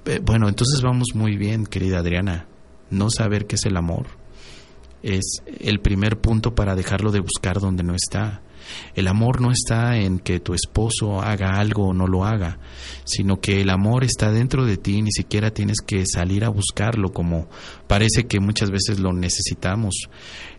[0.05, 2.47] Eh, bueno, entonces vamos muy bien, querida Adriana.
[2.91, 4.22] No saber qué es el amor
[5.03, 8.43] es el primer punto para dejarlo de buscar donde no está.
[8.95, 12.59] El amor no está en que tu esposo haga algo o no lo haga,
[13.05, 17.12] sino que el amor está dentro de ti, ni siquiera tienes que salir a buscarlo
[17.12, 17.49] como
[17.87, 20.09] parece que muchas veces lo necesitamos.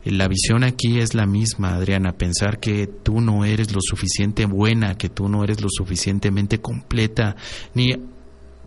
[0.04, 4.98] La visión aquí es la misma, Adriana, pensar que tú no eres lo suficiente buena,
[4.98, 7.36] que tú no eres lo suficientemente completa,
[7.74, 7.94] ni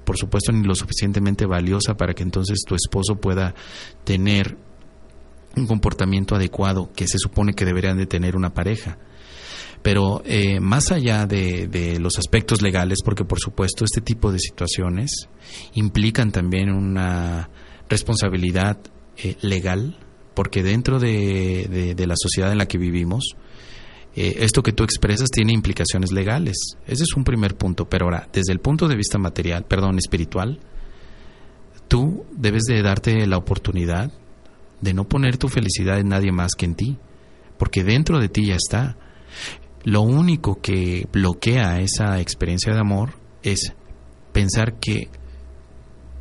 [0.05, 3.55] por supuesto ni lo suficientemente valiosa para que entonces tu esposo pueda
[4.05, 4.57] tener
[5.57, 8.99] un comportamiento adecuado que se supone que deberían de tener una pareja.
[9.83, 15.29] Pero eh, más allá de, los aspectos legales, porque por supuesto este tipo de situaciones
[15.75, 17.51] implican también una
[17.89, 18.79] responsabilidad
[19.17, 19.99] eh, legal,
[20.35, 23.37] porque dentro de, la sociedad en la que vivimos,
[24.15, 26.57] eh, esto que tú expresas tiene implicaciones legales.
[26.87, 27.89] Ese es un primer punto.
[27.89, 30.59] Pero ahora, desde el punto de vista material, perdón, espiritual,
[31.87, 34.13] tú debes de darte la oportunidad
[34.81, 36.99] de no poner tu felicidad en nadie más que en ti,
[37.59, 38.97] porque dentro de ti ya está.
[39.85, 43.73] Lo único que bloquea esa experiencia de amor es
[44.33, 45.09] pensar que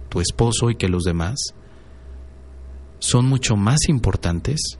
[0.10, 1.36] tu esposo y que los demás
[3.00, 4.78] son mucho más importantes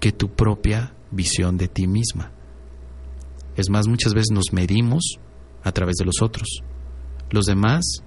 [0.00, 2.32] que tu propia visión de ti misma.
[3.56, 5.18] Es más, muchas veces nos medimos
[5.62, 6.62] a través de los otros.
[7.30, 8.02] Los demás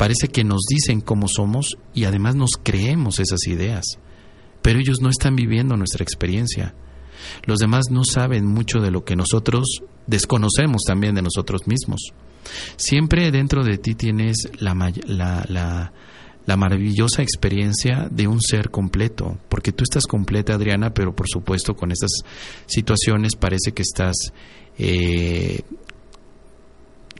[0.00, 3.84] parece que nos dicen cómo somos y además nos creemos esas ideas,
[4.62, 6.74] pero ellos no están viviendo nuestra experiencia.
[7.44, 12.00] Los demás no saben mucho de lo que nosotros desconocemos también de nosotros mismos.
[12.76, 14.72] Siempre dentro de ti tienes la,
[16.56, 21.92] maravillosa experiencia de un ser completo, porque tú estás completa, Adriana, pero por supuesto con
[21.92, 22.22] estas
[22.64, 24.16] situaciones parece que estás
[24.78, 25.60] eh,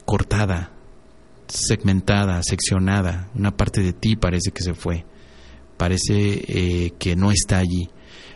[0.07, 0.80] cortada,
[1.51, 5.05] segmentada, seccionada, una parte de ti parece que se fue,
[5.77, 7.91] parece eh, que no está allí,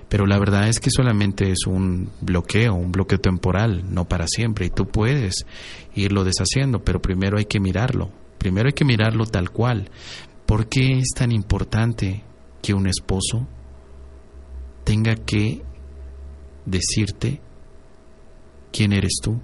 [0.09, 4.67] pero la verdad es que solamente es un bloqueo, un bloqueo temporal, no para siempre,
[4.67, 5.47] y tú puedes
[5.95, 9.91] irlo deshaciendo, pero primero hay que mirarlo, primero hay que mirarlo tal cual.
[10.47, 12.23] ¿Por qué es tan importante
[12.63, 13.49] que un esposo
[14.85, 15.63] tenga que
[16.67, 17.41] decirte
[18.71, 19.41] quién eres tú?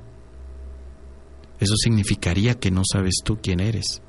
[1.60, 4.02] Eso significaría que no sabes tú quién eres.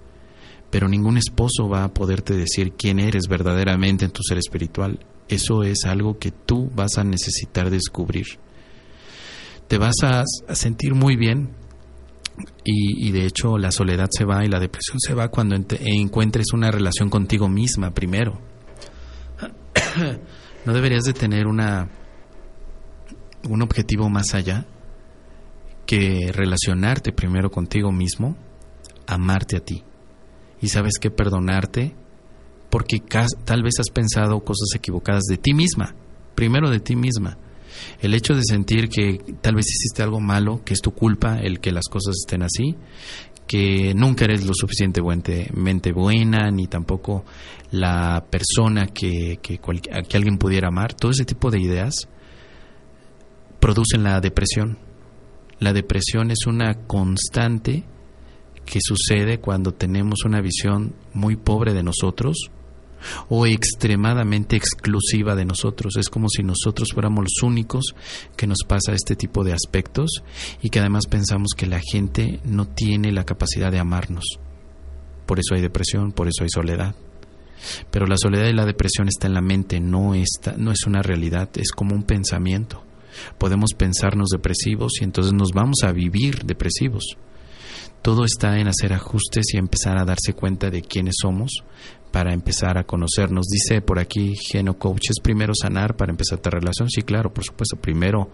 [0.70, 5.06] Pero ningún esposo va a poderte decir quién eres verdaderamente en tu ser espiritual.
[5.28, 8.26] Eso es algo que tú vas a necesitar descubrir.
[9.68, 10.24] Te vas a,
[10.56, 11.50] sentir muy bien
[12.64, 16.72] y, de hecho la soledad se va y la depresión se va cuando encuentres una
[16.72, 18.40] relación contigo misma primero.
[20.66, 21.90] no deberías de tener una
[23.50, 24.66] un objetivo más allá
[25.92, 28.38] que relacionarte primero contigo mismo,
[29.08, 29.84] amarte a ti.
[30.62, 31.94] Y sabes que perdonarte
[32.70, 33.04] porque
[33.44, 35.94] tal vez has pensado cosas equivocadas de ti misma,
[36.34, 37.38] primero de ti misma.
[38.00, 41.60] El hecho de sentir que tal vez hiciste algo malo, que es tu culpa el
[41.60, 42.78] que las cosas estén así,
[43.46, 47.26] que nunca eres lo suficientemente buena, ni tampoco
[47.72, 52.08] la persona que, que, que alguien pudiera amar, todo ese tipo de ideas
[53.60, 54.78] producen la depresión
[55.62, 57.84] la depresión es una constante
[58.66, 62.50] que sucede cuando tenemos una visión muy pobre de nosotros
[63.30, 65.98] o extremadamente exclusiva de nosotros.
[65.98, 67.94] Es como si nosotros fuéramos los únicos
[68.36, 70.24] que nos pasa este tipo de aspectos
[70.64, 74.40] y que además pensamos que la gente no tiene la capacidad de amarnos.
[75.28, 76.96] Por eso hay depresión, por eso hay soledad.
[77.92, 81.04] Pero la soledad y la depresión está en la mente, no, está, no es una
[81.04, 82.84] realidad, es como un pensamiento.
[83.38, 87.18] Podemos pensarnos depresivos y entonces nos vamos a vivir depresivos.
[88.02, 91.64] Todo está en hacer ajustes y empezar a darse cuenta de quiénes somos,
[92.12, 93.48] para empezar a conocernos.
[93.48, 96.90] Dice por aquí Geno Coach, ¿es primero sanar para empezar esta relación?
[96.90, 98.32] Sí, claro, por supuesto, primero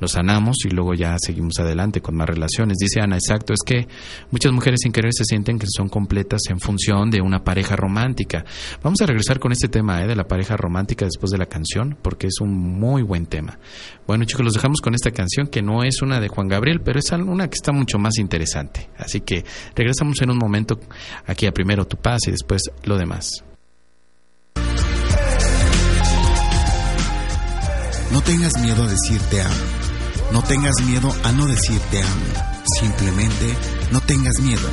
[0.00, 2.76] nos sanamos y luego ya seguimos adelante con más relaciones.
[2.78, 3.88] Dice Ana, exacto, es que
[4.30, 8.44] muchas mujeres sin querer se sienten que son completas en función de una pareja romántica.
[8.82, 10.06] Vamos a regresar con este tema ¿eh?
[10.06, 13.58] de la pareja romántica después de la canción, porque es un muy buen tema.
[14.06, 16.98] Bueno chicos, los dejamos con esta canción que no es una de Juan Gabriel, pero
[16.98, 18.88] es una que está mucho más interesante.
[18.98, 20.78] Así que regresamos en un momento
[21.26, 23.13] aquí a primero tu paz y después lo demás.
[28.10, 29.54] No tengas miedo a decirte amo.
[30.32, 32.62] No tengas miedo a no decirte amo.
[32.80, 33.54] Simplemente
[33.92, 34.68] no tengas miedo.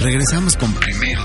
[0.00, 1.22] Regresamos con Primero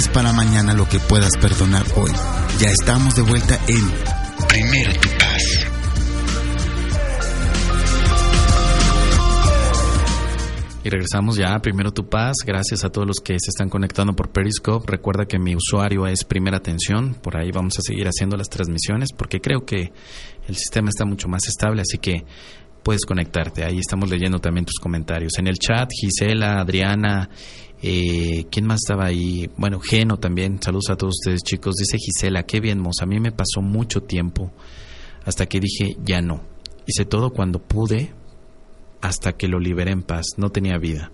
[0.00, 2.10] dejes para mañana lo que puedas perdonar hoy.
[2.58, 3.90] Ya estamos de vuelta en
[4.48, 5.66] Primero tu paz.
[10.82, 12.36] Y regresamos ya a Primero Tu Paz.
[12.46, 14.90] Gracias a todos los que se están conectando por Periscope.
[14.90, 17.14] Recuerda que mi usuario es Primera Atención.
[17.14, 19.92] Por ahí vamos a seguir haciendo las transmisiones porque creo que
[20.48, 21.82] el sistema está mucho más estable.
[21.82, 22.24] Así que
[22.82, 23.64] puedes conectarte.
[23.64, 25.32] Ahí estamos leyendo también tus comentarios.
[25.38, 27.28] En el chat, Gisela, Adriana,
[27.82, 29.50] eh, ¿quién más estaba ahí?
[29.56, 30.60] Bueno, Geno también.
[30.62, 31.76] Saludos a todos ustedes, chicos.
[31.76, 32.96] Dice Gisela, qué bien, Mos.
[33.00, 34.52] A mí me pasó mucho tiempo
[35.24, 36.42] hasta que dije, ya no.
[36.86, 38.12] Hice todo cuando pude
[39.00, 40.26] hasta que lo liberé en paz.
[40.36, 41.10] No tenía vida.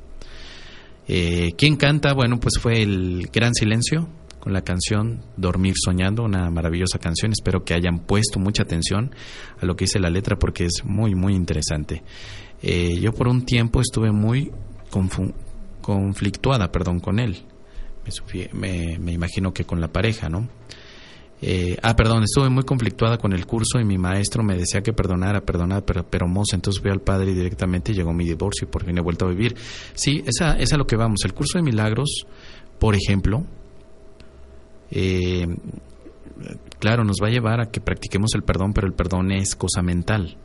[1.09, 2.14] Eh, ¿Quién canta?
[2.14, 4.09] Bueno, pues fue el Gran Silencio
[4.41, 7.33] con la canción Dormir Soñando, una maravillosa canción.
[7.33, 9.14] Espero que hayan puesto mucha atención
[9.61, 12.03] a lo que dice la letra porque es muy, muy interesante.
[12.62, 14.51] Eh, yo por un tiempo estuve muy
[15.87, 17.45] conflictuada, perdón, con él.
[18.53, 20.49] Me, me imagino que con la pareja, ¿no?
[21.43, 24.93] Eh, ah, perdón, estuve muy conflictuada con el curso y mi maestro me decía que
[24.93, 28.84] perdonara, perdonara, pero, pero entonces fui al padre directamente y llegó mi divorcio y por
[28.84, 29.55] fin he vuelto a vivir.
[29.95, 31.20] Sí, esa, es a lo que vamos.
[31.24, 32.26] El curso de milagros,
[32.78, 33.45] por ejemplo,
[34.91, 35.47] eh,
[36.80, 39.82] claro, nos va a llevar a que practiquemos el perdón, pero el perdón es cosa
[39.82, 40.39] mental,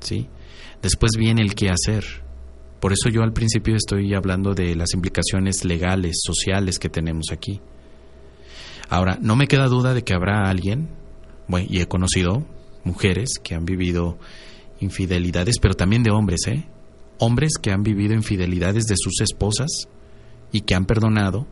[0.00, 0.26] ¿sí?
[0.82, 2.04] Después viene el qué hacer.
[2.80, 7.60] Por eso yo al principio estoy hablando de las implicaciones legales, sociales que tenemos aquí.
[8.88, 10.88] Ahora, no me queda duda de que habrá alguien,
[11.46, 12.46] bueno, y he conocido
[12.82, 14.18] mujeres que han vivido
[14.80, 16.66] infidelidades, pero también de hombres, ¿eh?
[17.18, 19.88] Hombres que han vivido infidelidades de sus esposas
[20.50, 21.46] y que han perdonado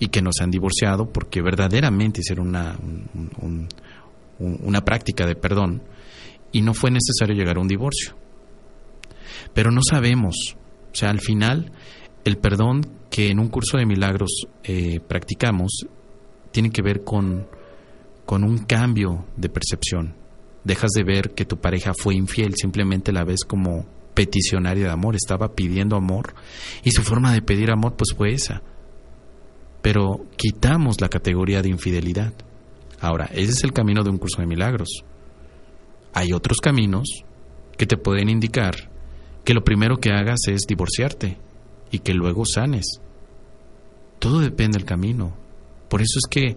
[0.00, 2.76] y que no se han divorciado porque verdaderamente hicieron una,
[4.38, 5.82] una práctica de perdón
[6.50, 8.14] y no fue necesario llegar a un divorcio.
[9.54, 10.56] Pero no sabemos,
[10.92, 11.72] o sea, al final
[12.24, 15.86] el perdón que en un curso de milagros eh, practicamos
[16.50, 17.46] tiene que ver con,
[18.26, 20.14] con un cambio de percepción.
[20.64, 25.14] Dejas de ver que tu pareja fue infiel, simplemente la ves como peticionaria de amor,
[25.14, 26.34] estaba pidiendo amor
[26.82, 28.62] y su forma de pedir amor pues fue esa.
[29.80, 32.32] Pero quitamos la categoría de infidelidad.
[33.00, 35.04] Ahora, ese es el camino de un curso de milagros.
[36.12, 37.24] Hay otros caminos
[37.76, 38.90] que te pueden indicar
[39.48, 41.38] que lo primero que hagas es divorciarte
[41.90, 43.00] y que luego sanes.
[44.18, 45.34] Todo depende del camino.
[45.88, 46.56] Por eso es que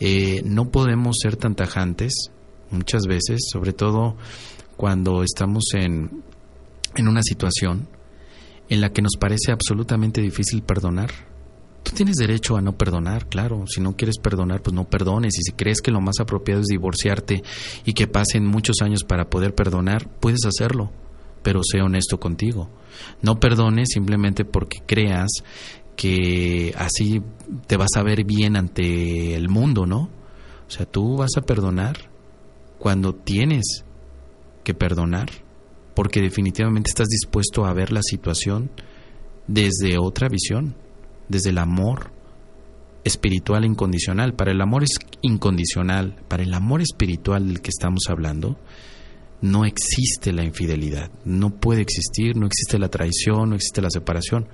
[0.00, 2.30] eh, no podemos ser tan tajantes
[2.70, 4.18] muchas veces, sobre todo
[4.76, 6.22] cuando estamos en,
[6.94, 7.88] en una situación
[8.68, 11.10] en la que nos parece absolutamente difícil perdonar.
[11.84, 13.64] Tú tienes derecho a no perdonar, claro.
[13.66, 15.38] Si no quieres perdonar, pues no perdones.
[15.38, 17.42] Y si crees que lo más apropiado es divorciarte
[17.86, 20.92] y que pasen muchos años para poder perdonar, puedes hacerlo.
[21.46, 22.68] Pero sé honesto contigo.
[23.22, 25.28] No perdones simplemente porque creas
[25.94, 27.22] que así
[27.68, 30.10] te vas a ver bien ante el mundo, ¿no?
[30.66, 32.10] O sea, tú vas a perdonar
[32.80, 33.84] cuando tienes
[34.64, 35.28] que perdonar,
[35.94, 38.72] porque definitivamente estás dispuesto a ver la situación
[39.46, 40.74] desde otra visión,
[41.28, 42.10] desde el amor
[43.04, 44.34] espiritual incondicional.
[44.34, 48.58] Para el amor es incondicional, para el amor espiritual del que estamos hablando,
[49.40, 54.48] no existe la infidelidad, no puede existir, no existe la traición, no existe la separación.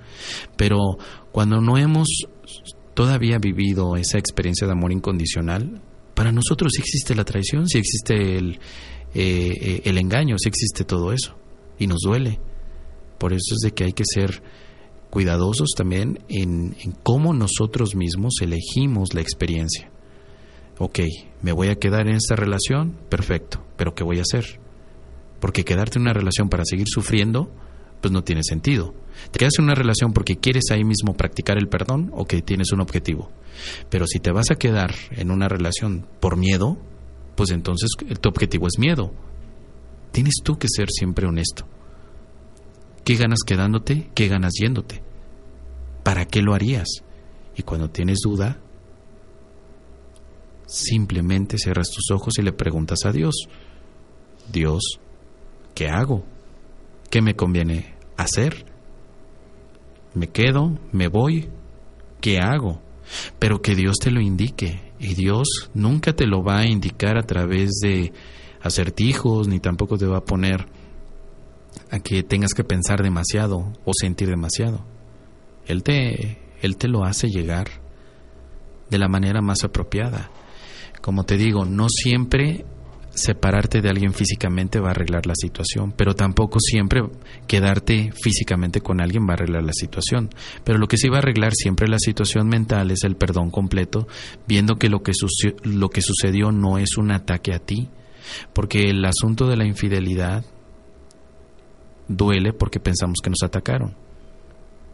[0.56, 0.98] Pero
[1.30, 2.08] cuando no hemos
[2.94, 5.80] todavía vivido esa experiencia de amor incondicional,
[6.14, 8.60] para nosotros sí existe la traición, sí existe el,
[9.14, 11.36] eh, eh, el engaño, sí existe todo eso.
[11.78, 12.38] Y nos duele.
[13.18, 14.42] Por eso es de que hay que ser
[15.10, 19.90] cuidadosos también en, en cómo nosotros mismos elegimos la experiencia.
[20.78, 21.00] Ok,
[21.42, 24.61] me voy a quedar en esta relación, perfecto, pero ¿qué voy a hacer?
[25.42, 27.50] Porque quedarte en una relación para seguir sufriendo,
[28.00, 28.94] pues no tiene sentido.
[29.32, 32.70] Te quedas en una relación porque quieres ahí mismo practicar el perdón o que tienes
[32.70, 33.28] un objetivo.
[33.90, 36.78] Pero si te vas a quedar en una relación por miedo,
[37.34, 37.90] pues entonces
[38.20, 39.12] tu objetivo es miedo.
[40.12, 41.66] Tienes tú que ser siempre honesto.
[43.04, 44.10] ¿Qué ganas quedándote?
[44.14, 45.02] ¿Qué ganas yéndote?
[46.04, 46.86] ¿Para qué lo harías?
[47.56, 48.60] Y cuando tienes duda,
[50.66, 53.34] simplemente cierras tus ojos y le preguntas a Dios,
[54.52, 55.00] Dios,
[55.82, 56.22] ¿qué hago?
[57.10, 58.66] ¿Qué me conviene hacer?
[60.14, 60.78] ¿Me quedo?
[60.92, 61.48] ¿Me voy?
[62.20, 62.80] ¿Qué hago?
[63.40, 64.92] Pero que Dios te lo indique.
[65.00, 68.12] Y Dios nunca te lo va a indicar a través de
[68.62, 70.66] acertijos, ni tampoco te va a poner
[71.90, 74.84] a que tengas que pensar demasiado o sentir demasiado.
[75.66, 77.66] Él te, él te lo hace llegar
[78.88, 80.30] de la manera más apropiada.
[81.00, 82.66] Como te digo, no siempre
[83.14, 87.02] separarte de alguien físicamente va a arreglar la situación, pero tampoco siempre
[87.46, 90.30] quedarte físicamente con alguien va a arreglar la situación.
[90.64, 94.06] Pero lo que sí va a arreglar siempre la situación mental es el perdón completo,
[94.46, 95.12] viendo que lo que,
[95.64, 97.88] lo que sucedió no es un ataque a ti,
[98.52, 100.44] porque el asunto de la infidelidad
[102.08, 103.94] duele porque pensamos que nos atacaron.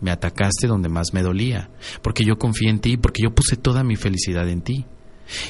[0.01, 1.71] Me atacaste donde más me dolía,
[2.03, 4.87] porque yo confié en ti, porque yo puse toda mi felicidad en ti.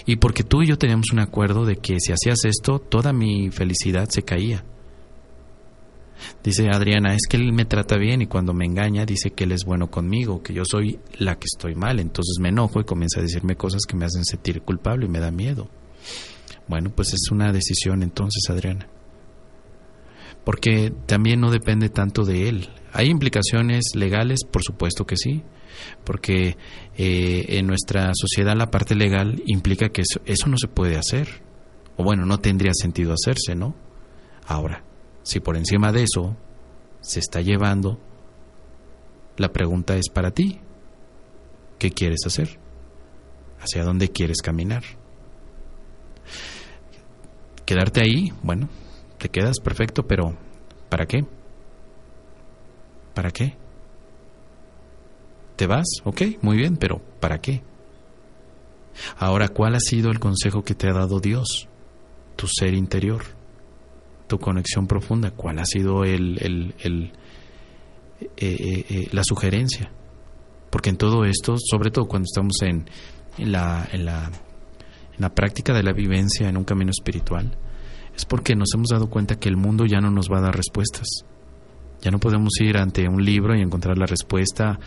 [0.06, 3.50] Y porque tú y yo teníamos un acuerdo de que si hacías esto, toda mi
[3.50, 4.64] felicidad se caía.
[6.42, 9.52] Dice Adriana, es que él me trata bien y cuando me engaña dice que él
[9.52, 12.00] es bueno conmigo, que yo soy la que estoy mal.
[12.00, 15.20] Entonces me enojo y comienza a decirme cosas que me hacen sentir culpable y me
[15.20, 15.68] da miedo.
[16.66, 18.88] Bueno, pues es una decisión entonces, Adriana.
[20.44, 22.68] Porque también no depende tanto de él.
[22.92, 24.40] ¿Hay implicaciones legales?
[24.50, 25.44] Por supuesto que sí
[26.04, 26.56] porque
[26.96, 31.42] eh, en nuestra sociedad la parte legal implica que eso, no se puede hacer,
[31.96, 33.74] o bueno, no tendría sentido hacerse, ¿no?
[34.46, 34.84] Ahora,
[35.22, 36.36] si por encima de eso
[37.00, 38.00] se está llevando,
[39.36, 40.60] la pregunta es para ti,
[41.78, 42.58] ¿qué quieres hacer?
[43.60, 44.82] ¿Hacia dónde quieres caminar?
[47.66, 48.68] Quedarte ahí, bueno,
[49.18, 50.36] te quedas perfecto, pero
[50.88, 51.24] ¿para qué?
[53.14, 53.56] ¿Para qué?
[55.58, 55.86] ¿Te vas?
[56.04, 57.62] Ok, muy bien, pero ¿para qué?
[59.16, 61.66] Ahora, ¿cuál ha sido el consejo que te ha dado Dios?
[62.36, 63.24] Tu ser interior,
[64.28, 65.32] tu conexión profunda.
[65.32, 67.12] ¿Cuál ha sido el, el, el
[68.20, 69.90] eh, eh, eh, la sugerencia?
[70.70, 72.88] Porque en todo esto, sobre todo cuando estamos en,
[73.38, 77.58] la, en, la, en la práctica de la vivencia en un camino espiritual,
[78.14, 80.56] es porque nos hemos dado cuenta que el mundo ya no nos va a dar
[80.56, 81.24] respuestas
[82.00, 84.78] ya no podemos ir ante un libro y encontrar la respuesta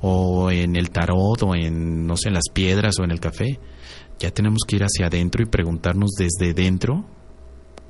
[0.00, 3.58] o en el tarot o en, no sé, en las piedras o en el café.
[4.18, 7.06] Ya tenemos que ir hacia adentro y preguntarnos desde dentro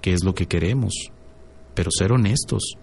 [0.00, 0.94] qué es lo que queremos,
[1.74, 2.76] pero ser honestos.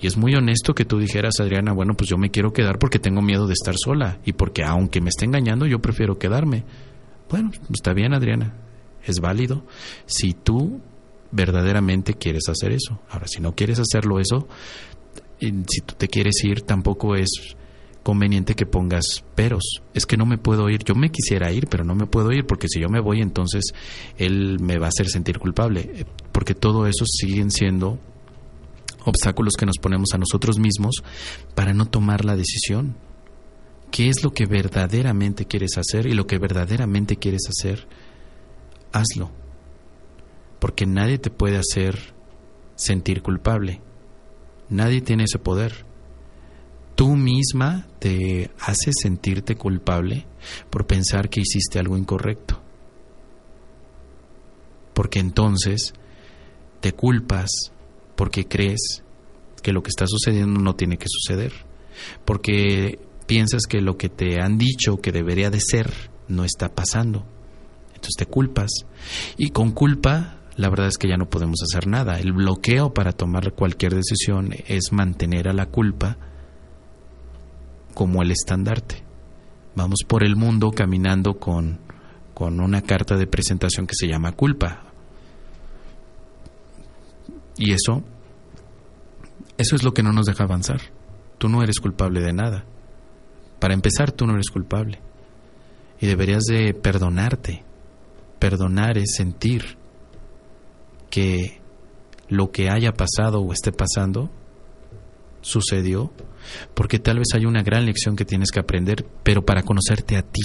[0.00, 2.98] Y es muy honesto que tú dijeras, Adriana, bueno, pues yo me quiero quedar porque
[2.98, 6.64] tengo miedo de estar sola y porque aunque me esté engañando, yo prefiero quedarme.
[7.28, 8.54] Bueno, está bien, Adriana,
[9.04, 9.64] es válido.
[10.06, 10.80] Si tú
[11.30, 13.00] verdaderamente quieres hacer eso.
[13.10, 14.48] Ahora, si no quieres hacerlo eso,
[15.40, 17.56] si tú te quieres ir, tampoco es
[18.06, 19.82] conveniente que pongas peros.
[19.92, 20.84] Es que no me puedo ir.
[20.84, 23.64] Yo me quisiera ir, pero no me puedo ir porque si yo me voy, entonces
[24.16, 25.90] él me va a hacer sentir culpable.
[25.92, 27.98] Eh, porque todo eso siguen siendo
[29.04, 31.02] obstáculos que nos ponemos a nosotros mismos
[31.56, 32.96] para no tomar la decisión.
[33.90, 36.06] ¿Qué es lo que verdaderamente quieres hacer?
[36.06, 37.88] Y lo que verdaderamente quieres hacer,
[38.92, 39.32] hazlo.
[40.60, 42.14] Porque nadie te puede hacer
[42.76, 43.80] sentir culpable.
[44.68, 45.84] Nadie tiene ese poder.
[46.94, 50.26] Tú misma te haces sentirte culpable
[50.70, 52.60] por pensar que hiciste algo incorrecto.
[54.94, 55.92] Porque entonces
[56.80, 57.50] te culpas
[58.16, 59.02] porque crees
[59.62, 61.52] que lo que está sucediendo no tiene que suceder.
[62.24, 65.92] Porque piensas que lo que te han dicho que debería de ser
[66.28, 67.26] no está pasando.
[67.88, 68.70] Entonces te culpas.
[69.36, 72.18] Y con culpa la verdad es que ya no podemos hacer nada.
[72.18, 76.16] El bloqueo para tomar cualquier decisión es mantener a la culpa
[77.94, 79.04] como el estandarte.
[79.74, 81.80] Vamos por el mundo caminando con,
[82.32, 84.82] con una carta de presentación que se llama culpa.
[87.58, 88.02] Y eso,
[89.58, 90.80] eso es lo que no nos deja avanzar.
[91.36, 92.64] Tú no eres culpable de nada.
[93.58, 95.00] Para empezar, tú no eres culpable.
[96.00, 97.62] Y deberías de perdonarte.
[98.38, 99.75] Perdonar es sentir
[101.10, 101.60] que
[102.28, 104.30] lo que haya pasado o esté pasando
[105.40, 106.12] sucedió,
[106.74, 110.22] porque tal vez hay una gran lección que tienes que aprender, pero para conocerte a
[110.22, 110.42] ti.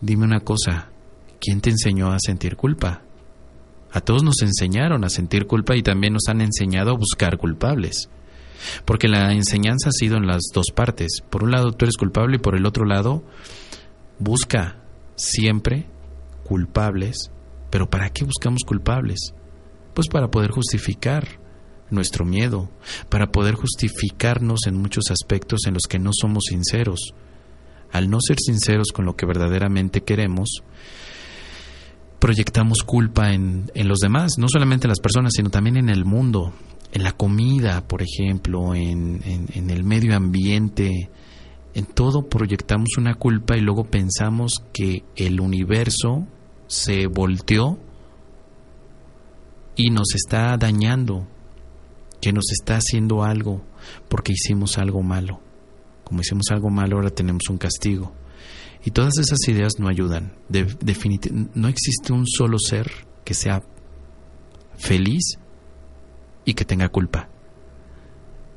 [0.00, 0.90] Dime una cosa,
[1.40, 3.02] ¿quién te enseñó a sentir culpa?
[3.92, 8.08] A todos nos enseñaron a sentir culpa y también nos han enseñado a buscar culpables.
[8.84, 11.22] Porque la enseñanza ha sido en las dos partes.
[11.30, 13.22] Por un lado tú eres culpable y por el otro lado
[14.18, 14.80] busca
[15.16, 15.86] siempre
[16.44, 17.30] culpables
[17.74, 19.34] pero ¿para qué buscamos culpables?
[19.94, 21.26] Pues para poder justificar
[21.90, 22.70] nuestro miedo,
[23.08, 27.14] para poder justificarnos en muchos aspectos en los que no somos sinceros.
[27.90, 30.62] Al no ser sinceros con lo que verdaderamente queremos,
[32.20, 36.52] proyectamos culpa en, los demás, no solamente en las personas, sino también en el mundo,
[36.92, 39.20] en la comida, por ejemplo, en,
[39.52, 41.10] en el medio ambiente,
[41.74, 46.28] en todo proyectamos una culpa y luego pensamos que el universo
[46.66, 47.78] se volteó
[49.76, 51.26] y nos está dañando,
[52.20, 53.62] que nos está haciendo algo
[54.08, 55.40] porque hicimos algo malo.
[56.04, 58.12] Como hicimos algo malo, ahora tenemos un castigo.
[58.84, 60.34] Y todas esas ideas no ayudan.
[61.54, 62.90] no existe un solo ser
[63.24, 63.62] que sea
[64.76, 65.38] feliz
[66.44, 67.30] y que tenga culpa.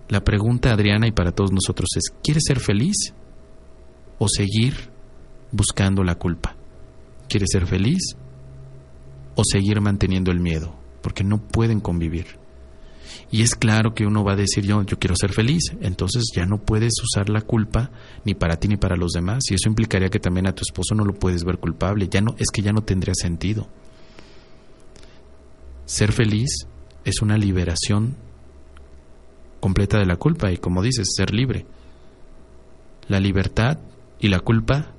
[0.10, 3.14] La pregunta, Adriana, y para todos nosotros es, ¿quieres ser feliz
[4.20, 4.92] o seguir
[5.52, 6.57] buscando la culpa?
[7.30, 8.16] ¿Quieres ser feliz
[9.36, 10.76] o seguir manteniendo el miedo?
[11.02, 12.38] Porque no pueden convivir.
[13.32, 16.46] Y es claro que uno va a decir yo, yo quiero ser feliz, entonces ya
[16.46, 17.92] no puedes usar la culpa
[18.24, 20.96] ni para ti ni para los demás, y eso implicaría que también a tu esposo
[20.96, 23.68] no lo puedes ver culpable, ya no es que ya no tendría sentido.
[25.86, 26.68] Ser feliz
[27.04, 28.16] es una liberación
[29.60, 31.66] completa de la culpa y como dices, ser libre.
[33.08, 33.80] La libertad
[34.20, 34.92] y la culpa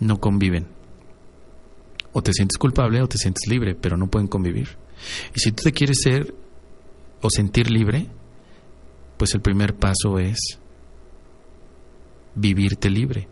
[0.00, 0.66] no conviven.
[2.12, 4.76] O te sientes culpable o te sientes libre, pero no pueden convivir.
[5.34, 6.34] Y si tú te quieres ser
[7.20, 8.06] o sentir libre,
[9.16, 10.38] pues el primer paso es
[12.34, 13.28] vivirte libre.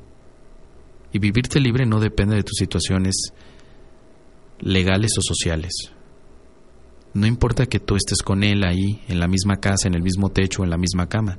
[1.13, 3.33] Y vivirte libre no depende de tus situaciones
[4.61, 5.73] legales o sociales.
[7.13, 10.31] No importa que tú estés con él ahí, en la misma casa, en el mismo
[10.31, 11.39] techo, en la misma cama.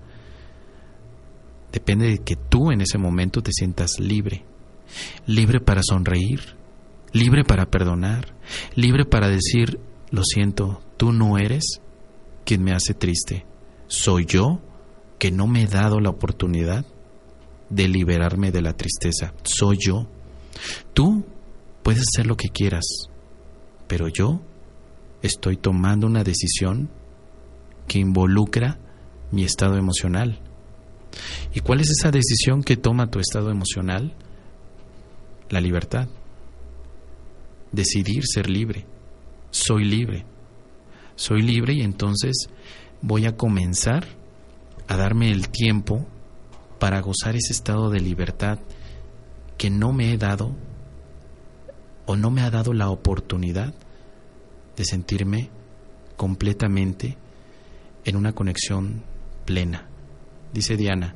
[1.71, 4.43] Depende de que tú en ese momento te sientas libre.
[5.25, 6.57] Libre para sonreír,
[7.14, 8.36] libre para perdonar,
[8.76, 11.82] libre para decir, lo siento, tú no eres
[12.45, 13.45] quien me hace triste.
[13.88, 14.62] Soy yo
[15.20, 16.86] que no me he dado la oportunidad
[17.70, 19.34] de liberarme de la tristeza.
[19.43, 20.07] Soy yo.
[20.93, 21.24] Tú
[21.84, 22.86] puedes hacer lo que quieras,
[23.88, 24.41] pero yo
[25.22, 26.89] estoy tomando una decisión
[27.88, 28.80] que involucra
[29.32, 30.39] mi estado emocional.
[31.53, 34.16] ¿Y cuál es esa decisión que toma tu estado emocional?
[35.49, 36.07] La libertad.
[37.72, 38.86] Decidir ser libre.
[39.49, 40.26] Soy libre.
[41.15, 42.49] Soy libre y entonces
[43.01, 44.05] voy a comenzar
[44.88, 46.05] a darme el tiempo
[46.80, 48.59] para gozar ese estado de libertad
[49.57, 50.55] que no me he dado
[52.05, 53.74] o no me ha dado la oportunidad
[54.76, 55.49] de sentirme
[56.17, 57.17] completamente
[58.03, 59.03] en una conexión
[59.45, 59.88] plena.
[60.53, 61.15] Dice Diana,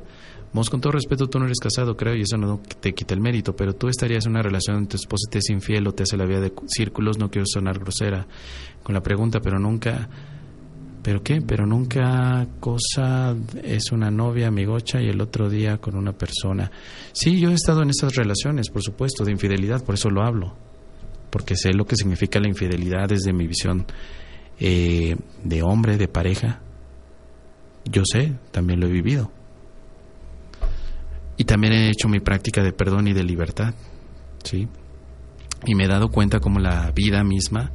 [0.70, 3.56] Con todo respeto, tú no eres casado, creo, y eso no te quita el mérito,
[3.56, 6.26] pero tú estarías en una relación tu esposa te es infiel o te hace la
[6.26, 8.26] vida de círculos, no quiero sonar grosera
[8.82, 10.08] con la pregunta, pero nunca,
[11.04, 11.42] ¿pero qué?
[11.42, 16.72] Pero nunca cosa es una novia amigocha y el otro día con una persona.
[17.12, 20.56] Sí, yo he estado en esas relaciones, por supuesto, de infidelidad, por eso lo hablo
[21.36, 23.86] porque sé lo que significa la infidelidad desde mi visión
[24.58, 26.62] eh, de hombre, de pareja.
[27.84, 29.30] Yo sé, también lo he vivido.
[31.38, 33.74] Y también he hecho mi práctica de perdón y de libertad,
[34.44, 34.68] ¿sí?
[35.66, 37.72] Y me he dado cuenta como la vida misma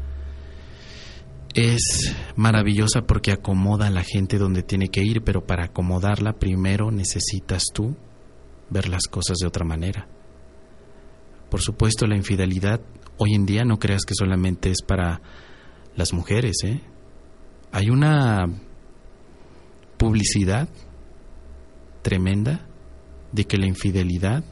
[1.55, 6.91] es maravillosa porque acomoda a la gente donde tiene que ir, pero para acomodarla primero
[6.91, 7.97] necesitas tú
[8.71, 10.07] ver las cosas de otra manera.
[11.51, 12.81] Por supuesto, la infidelidad
[13.19, 15.21] hoy en día no creas que solamente es para
[15.97, 16.81] las mujeres, ¿eh?
[17.73, 18.47] Hay una
[19.99, 20.69] publicidad
[22.03, 22.67] tremenda
[23.33, 24.45] de que la infidelidad,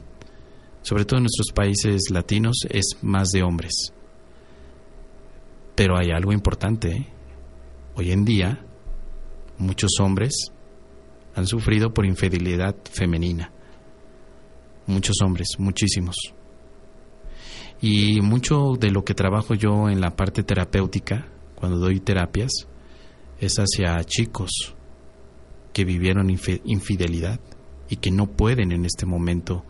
[0.81, 3.93] sobre todo en nuestros países latinos, es más de hombres.
[5.75, 6.91] Pero hay algo importante.
[6.91, 7.07] ¿eh?
[7.95, 8.65] Hoy en día,
[9.57, 10.33] muchos hombres
[11.35, 13.51] han sufrido por infidelidad femenina.
[14.87, 16.15] Muchos hombres, muchísimos.
[17.81, 22.51] Y mucho de lo que trabajo yo en la parte terapéutica, cuando doy terapias,
[23.39, 24.75] es hacia chicos
[25.71, 27.39] que vivieron infidelidad
[27.89, 29.65] y que no pueden en este momento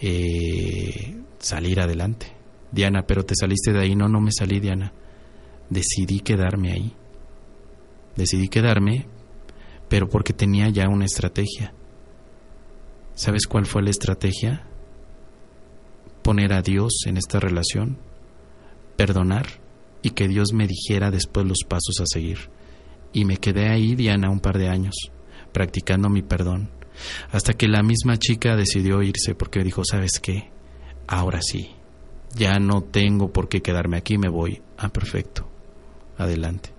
[0.00, 2.32] eh, salir adelante.
[2.72, 3.94] Diana, pero te saliste de ahí.
[3.94, 4.92] No, no me salí, Diana.
[5.70, 6.92] Decidí quedarme ahí.
[8.16, 9.06] Decidí quedarme,
[9.88, 11.72] pero porque tenía ya una estrategia.
[13.14, 14.66] ¿Sabes cuál fue la estrategia?
[16.24, 17.98] poner a Dios en esta relación,
[18.96, 19.46] perdonar
[20.00, 22.48] y que Dios me dijera después los pasos a seguir.
[23.12, 24.94] Y me quedé ahí, Diana, un par de años,
[25.52, 26.70] practicando mi perdón,
[27.30, 30.50] hasta que la misma chica decidió irse porque dijo, ¿sabes qué?
[31.06, 31.70] Ahora sí,
[32.36, 34.62] ya no tengo por qué quedarme aquí, me voy.
[34.78, 35.48] Ah, perfecto.
[36.18, 36.70] Adelante.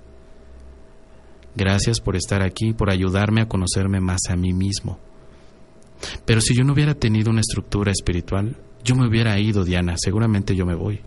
[1.55, 4.99] Gracias por estar aquí, por ayudarme a conocerme más a mí mismo.
[6.25, 10.55] Pero si yo no hubiera tenido una estructura espiritual, yo me hubiera ido, Diana, seguramente
[10.55, 11.01] yo me voy.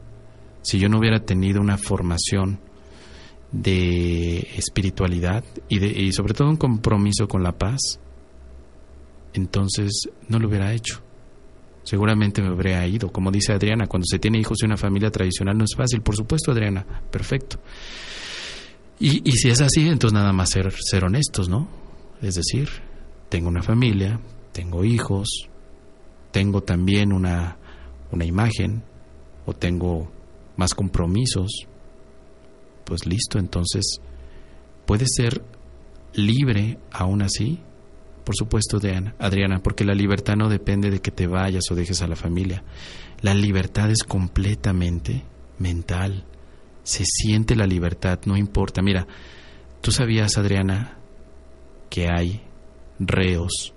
[0.62, 2.61] Si yo no hubiera tenido una formación
[3.52, 8.00] de espiritualidad y, de, y sobre todo un compromiso con la paz,
[9.32, 11.02] entonces no lo hubiera hecho.
[11.82, 13.10] Seguramente me habría ido.
[13.10, 16.02] Como dice Adriana, cuando se tiene hijos de una familia tradicional no es fácil.
[16.02, 17.58] Por supuesto, Adriana, perfecto.
[19.00, 21.68] Y, y si es así, entonces nada más ser, ser honestos, ¿no?
[22.20, 22.68] Es decir,
[23.28, 24.20] tengo una familia,
[24.52, 25.48] tengo hijos,
[26.32, 27.56] tengo también una
[28.10, 28.82] una imagen
[29.46, 30.10] o tengo
[30.56, 31.66] más compromisos,
[32.84, 34.00] pues listo, entonces
[34.86, 35.42] puedes ser
[36.14, 37.60] libre aún así.
[38.28, 38.78] Por supuesto,
[39.18, 42.62] Adriana, porque la libertad no depende de que te vayas o dejes a la familia.
[43.22, 45.24] La libertad es completamente
[45.58, 46.26] mental.
[46.82, 48.82] Se siente la libertad, no importa.
[48.82, 49.06] Mira,
[49.80, 50.98] tú sabías, Adriana,
[51.88, 52.42] que hay
[52.98, 53.72] reos,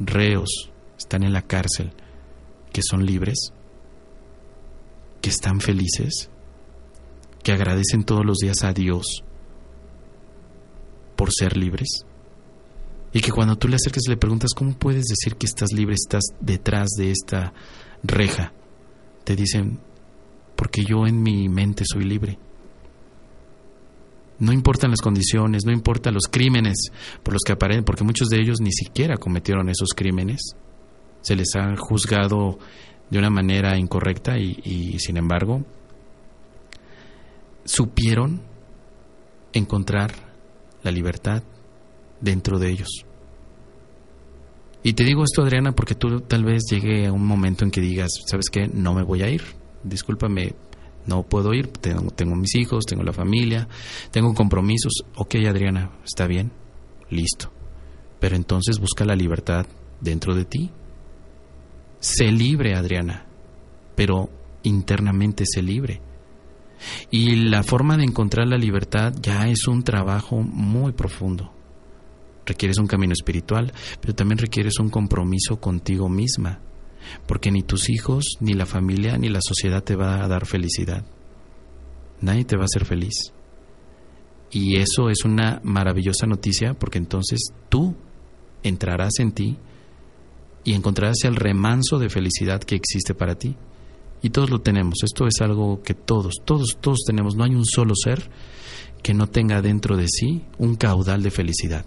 [0.00, 1.92] reos, están en la cárcel,
[2.72, 3.52] que son libres,
[5.20, 6.28] que están felices,
[7.44, 9.22] que agradecen todos los días a Dios
[11.14, 12.04] por ser libres.
[13.12, 15.94] Y que cuando tú le acerques y le preguntas, ¿cómo puedes decir que estás libre,
[15.94, 17.52] estás detrás de esta
[18.04, 18.52] reja?
[19.24, 19.80] Te dicen,
[20.54, 22.38] porque yo en mi mente soy libre.
[24.38, 26.76] No importan las condiciones, no importan los crímenes
[27.22, 30.40] por los que aparecen, porque muchos de ellos ni siquiera cometieron esos crímenes.
[31.20, 32.58] Se les ha juzgado
[33.10, 35.64] de una manera incorrecta y, y sin embargo
[37.64, 38.40] supieron
[39.52, 40.12] encontrar
[40.82, 41.42] la libertad
[42.20, 43.04] dentro de ellos.
[44.82, 47.80] Y te digo esto, Adriana, porque tú tal vez llegue a un momento en que
[47.80, 48.66] digas, ¿sabes qué?
[48.72, 49.42] No me voy a ir.
[49.82, 50.54] Discúlpame,
[51.06, 51.68] no puedo ir.
[51.68, 53.68] Tengo, tengo mis hijos, tengo la familia,
[54.10, 54.92] tengo compromisos.
[55.16, 56.50] Ok, Adriana, está bien,
[57.10, 57.52] listo.
[58.20, 59.66] Pero entonces busca la libertad
[60.00, 60.70] dentro de ti.
[61.98, 63.26] Sé libre, Adriana,
[63.94, 64.30] pero
[64.62, 66.00] internamente sé libre.
[67.10, 71.52] Y la forma de encontrar la libertad ya es un trabajo muy profundo.
[72.50, 76.58] Requieres un camino espiritual, pero también requieres un compromiso contigo misma,
[77.28, 81.04] porque ni tus hijos, ni la familia, ni la sociedad te va a dar felicidad.
[82.20, 83.32] Nadie te va a hacer feliz.
[84.50, 87.94] Y eso es una maravillosa noticia porque entonces tú
[88.64, 89.56] entrarás en ti
[90.64, 93.54] y encontrarás el remanso de felicidad que existe para ti.
[94.22, 95.04] Y todos lo tenemos.
[95.04, 97.36] Esto es algo que todos, todos, todos tenemos.
[97.36, 98.28] No hay un solo ser
[99.04, 101.86] que no tenga dentro de sí un caudal de felicidad.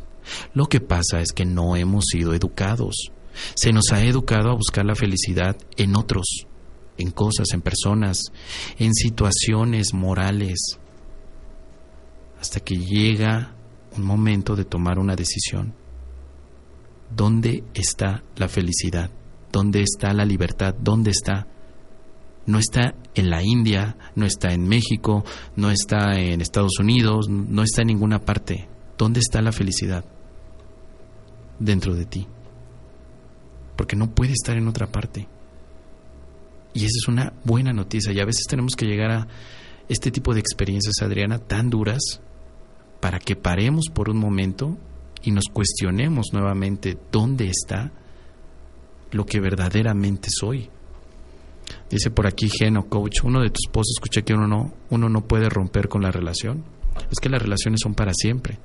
[0.54, 3.12] Lo que pasa es que no hemos sido educados.
[3.56, 6.48] Se nos ha educado a buscar la felicidad en otros,
[6.98, 8.20] en cosas, en personas,
[8.78, 10.80] en situaciones morales,
[12.40, 13.56] hasta que llega
[13.98, 15.74] un momento de tomar una decisión.
[17.16, 19.12] ¿Dónde está la felicidad?
[19.52, 20.74] ¿Dónde está la libertad?
[20.80, 21.48] ¿Dónde está?
[22.46, 25.24] No está en la India, no está en México,
[25.56, 28.68] no está en Estados Unidos, no está en ninguna parte.
[28.98, 30.06] ¿Dónde está la felicidad?
[31.60, 32.28] Dentro de ti.
[33.76, 35.28] Porque no puede estar en otra parte.
[36.74, 38.12] Y esa es una buena noticia.
[38.12, 39.28] Y a veces tenemos que llegar a
[39.90, 42.22] este tipo de experiencias, Adriana, tan duras,
[43.00, 44.78] para que paremos por un momento
[45.22, 47.92] y nos cuestionemos nuevamente dónde está
[49.12, 50.70] lo que verdaderamente soy.
[51.90, 55.28] Dice por aquí Geno Coach, uno de tus esposos escuché que uno no, uno no
[55.28, 56.64] puede romper con la relación.
[57.12, 58.58] Es que las relaciones son para siempre.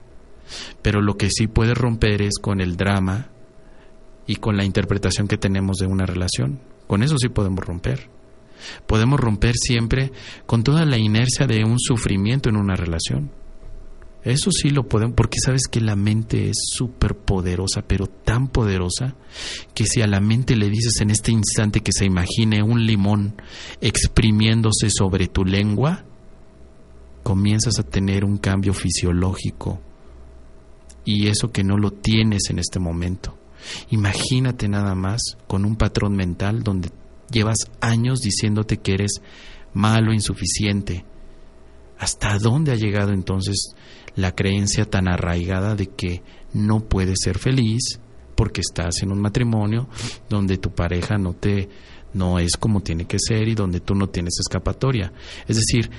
[0.82, 3.28] Pero lo que sí puede romper es con el drama
[4.26, 6.60] y con la interpretación que tenemos de una relación.
[6.86, 8.08] Con eso sí podemos romper.
[8.86, 10.12] Podemos romper siempre
[10.46, 13.30] con toda la inercia de un sufrimiento en una relación.
[14.24, 19.14] Eso sí lo podemos, porque sabes que la mente es súper poderosa, pero tan poderosa,
[19.74, 23.40] que si a la mente le dices en este instante que se imagine un limón
[23.80, 26.04] exprimiéndose sobre tu lengua,
[27.22, 29.80] comienzas a tener un cambio fisiológico.
[31.10, 33.34] Y eso que no lo tienes en este momento.
[33.88, 36.90] Imagínate nada más con un patrón mental donde
[37.30, 39.12] llevas años diciéndote que eres
[39.72, 41.06] malo, insuficiente.
[41.98, 43.74] ¿Hasta dónde ha llegado entonces
[44.16, 48.00] la creencia tan arraigada de que no puedes ser feliz
[48.34, 49.88] porque estás en un matrimonio
[50.28, 51.70] donde tu pareja no te
[52.12, 55.10] no es como tiene que ser y donde tú no tienes escapatoria.
[55.46, 55.90] Es decir,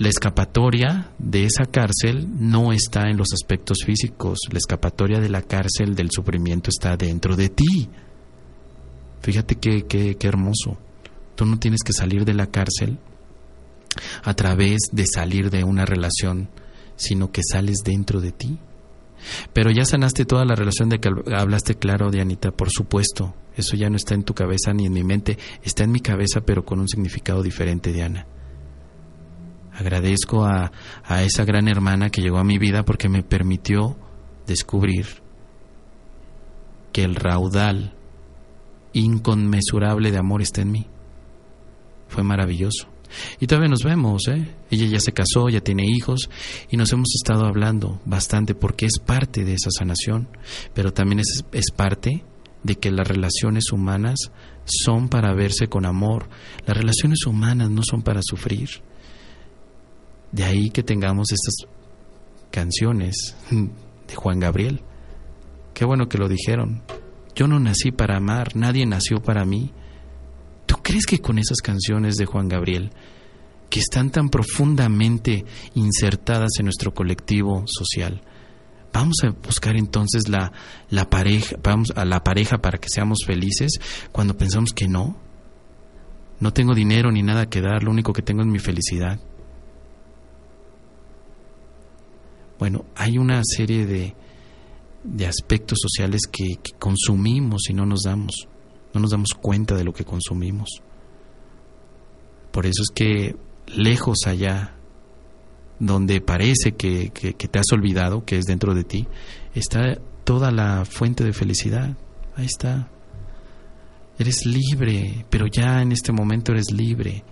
[0.00, 5.42] la escapatoria de esa cárcel no está en los aspectos físicos, la escapatoria de la
[5.42, 7.90] cárcel del sufrimiento está dentro de ti.
[9.20, 10.78] Fíjate qué, qué, qué hermoso.
[11.34, 12.98] Tú no tienes que salir de la cárcel
[14.24, 16.48] a través de salir de una relación
[16.96, 18.58] sino que sales dentro de ti.
[19.52, 23.34] Pero ya sanaste toda la relación de que hablaste claro, Dianita, por supuesto.
[23.54, 26.40] Eso ya no está en tu cabeza ni en mi mente, está en mi cabeza,
[26.40, 28.26] pero con un significado diferente, Diana.
[29.80, 30.70] Agradezco a,
[31.04, 33.96] a esa gran hermana que llegó a mi vida porque me permitió
[34.46, 35.06] descubrir
[36.92, 37.94] que el raudal
[38.92, 40.86] inconmensurable de amor está en mí.
[42.08, 42.88] Fue maravilloso.
[43.40, 44.54] Y todavía nos vemos, ¿eh?
[44.70, 46.28] Ella ya se casó, ya tiene hijos
[46.70, 50.28] y nos hemos estado hablando bastante porque es parte de esa sanación,
[50.74, 52.22] pero también es, es parte
[52.62, 54.30] de que las relaciones humanas
[54.66, 56.28] son para verse con amor.
[56.66, 58.68] Las relaciones humanas no son para sufrir.
[60.32, 61.68] De ahí que tengamos estas
[62.50, 64.82] canciones de Juan Gabriel.
[65.74, 66.82] Qué bueno que lo dijeron.
[67.34, 69.72] Yo no nací para amar, nadie nació para mí.
[70.66, 72.90] ¿Tú crees que con esas canciones de Juan Gabriel,
[73.68, 78.20] que están tan profundamente insertadas en nuestro colectivo social,
[78.92, 80.52] vamos a buscar entonces la,
[80.90, 83.80] la pareja, vamos a la pareja para que seamos felices
[84.12, 85.16] cuando pensamos que no?
[86.40, 89.20] No tengo dinero ni nada que dar, lo único que tengo es mi felicidad.
[92.60, 94.14] Bueno, hay una serie de,
[95.02, 98.48] de aspectos sociales que, consumimos y no nos damos,
[98.92, 100.68] no nos damos cuenta de lo que consumimos.
[102.52, 103.36] Por eso es que
[103.66, 104.76] lejos allá,
[105.78, 109.08] donde parece que, que te has olvidado, que es dentro de ti,
[109.54, 111.96] está toda la fuente de felicidad.
[112.36, 112.90] Ahí está.
[114.18, 117.24] Eres libre, pero ya en este momento eres libre.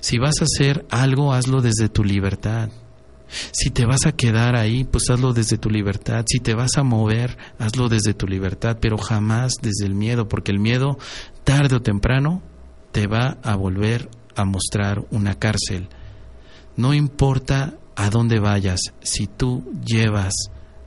[0.00, 2.70] Si vas a hacer algo, hazlo desde tu libertad.
[3.28, 6.24] Si te vas a quedar ahí, pues hazlo desde tu libertad.
[6.26, 10.52] Si te vas a mover, hazlo desde tu libertad, pero jamás desde el miedo, porque
[10.52, 10.98] el miedo,
[11.44, 12.42] tarde o temprano,
[12.92, 15.88] te va a volver a mostrar una cárcel.
[16.76, 20.34] No importa a dónde vayas, si tú llevas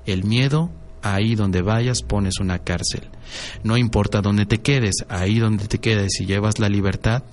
[0.06, 0.72] el miedo,
[1.02, 3.10] ahí donde vayas pones una cárcel.
[3.64, 7.24] No importa dónde te quedes, ahí donde te quedes, si llevas la libertad,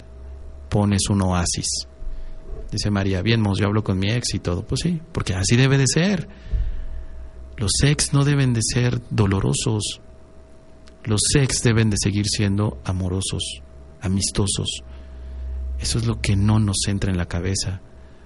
[0.69, 1.88] pones un oasis.
[2.71, 4.67] Dice María, bien, yo hablo con mi ex y todo.
[4.67, 6.29] Pues sí, porque así debe de ser.
[7.57, 10.01] Los ex no deben de ser dolorosos.
[11.05, 13.63] Los ex deben de seguir siendo amorosos,
[14.01, 14.83] amistosos.
[15.79, 17.81] Eso es lo que no nos entra en la cabeza,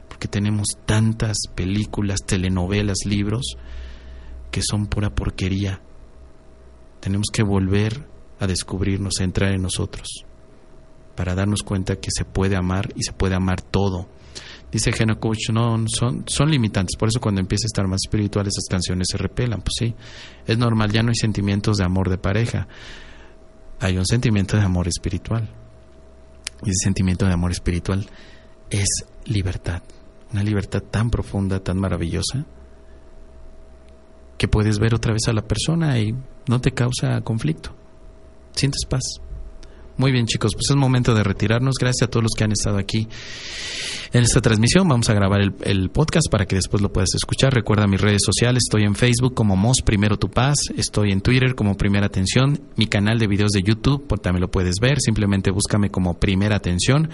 [0.09, 3.57] porque tenemos tantas películas, telenovelas, libros
[4.51, 5.81] que son pura porquería.
[7.01, 8.09] Tenemos que volver
[8.41, 10.25] a descubrirnos, a entrar en nosotros,
[11.15, 14.09] para darnos cuenta que se puede amar y se puede amar todo
[14.73, 18.47] Dice Geno Coach, no, son, son limitantes, por eso cuando empieza a estar más espiritual
[18.47, 19.95] esas canciones se repelan, pues sí,
[20.47, 22.67] es normal, ya no hay sentimientos de amor de pareja,
[23.81, 25.51] hay un sentimiento de amor espiritual.
[26.65, 28.07] Y ese sentimiento de amor espiritual
[28.71, 28.89] es
[29.27, 29.83] libertad,
[30.33, 32.47] una libertad tan profunda, tan maravillosa,
[34.39, 36.15] que puedes ver otra vez a la persona y
[36.49, 37.75] no te causa conflicto,
[38.55, 39.03] sientes paz.
[39.99, 41.75] Muy bien chicos, pues es momento de retirarnos.
[41.79, 43.09] Gracias a todos los que han estado aquí
[44.13, 44.87] en esta transmisión.
[44.89, 47.55] Vamos a grabar el, podcast para que después lo puedas escuchar.
[47.55, 48.65] Recuerda mis redes sociales.
[48.67, 50.57] Estoy en Facebook como Mos Primero Tu Paz.
[50.77, 52.61] Estoy en Twitter como Primera Atención.
[52.77, 55.01] Mi canal de videos de YouTube por, también lo puedes ver.
[55.01, 57.09] Simplemente búscame como Primera Atención.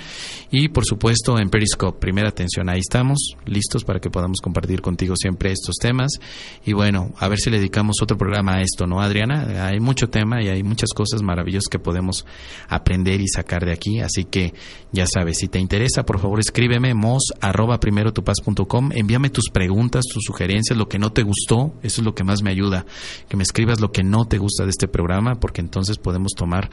[0.51, 2.69] Y por supuesto en Periscope, Primera Atención.
[2.69, 6.13] Ahí estamos, listos para que podamos compartir contigo siempre estos temas.
[6.65, 9.67] Y bueno, a ver si le dedicamos otro programa a esto, ¿no, Adriana?
[9.67, 12.27] Hay mucho tema y hay muchas cosas maravillosas que podemos
[12.69, 14.01] aprender y sacar de aquí.
[14.01, 14.53] Así que
[14.91, 18.13] ya sabes, si te interesa, por favor escríbeme mos arroba primero
[18.95, 21.75] Envíame tus preguntas, tus sugerencias, lo que no te gustó.
[21.83, 22.87] Eso es lo que más me ayuda.
[23.29, 26.71] Que me escribas lo que no te gusta de este programa, porque entonces podemos tomar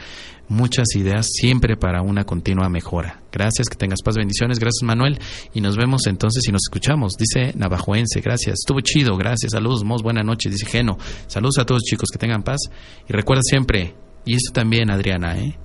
[0.47, 3.21] muchas ideas siempre para una continua mejora.
[3.31, 4.59] Gracias, que tengas paz, bendiciones.
[4.59, 5.19] Gracias, Manuel.
[5.53, 7.13] Y nos vemos entonces y nos escuchamos.
[7.17, 8.59] Dice Navajoense, gracias.
[8.59, 9.51] Estuvo chido, gracias.
[9.51, 10.51] Saludos, Mos, buenas noches.
[10.51, 10.97] Dice Geno.
[11.27, 12.59] Saludos a todos, chicos, que tengan paz.
[13.07, 13.95] Y recuerda siempre,
[14.25, 15.57] y esto también, Adriana, ¿eh?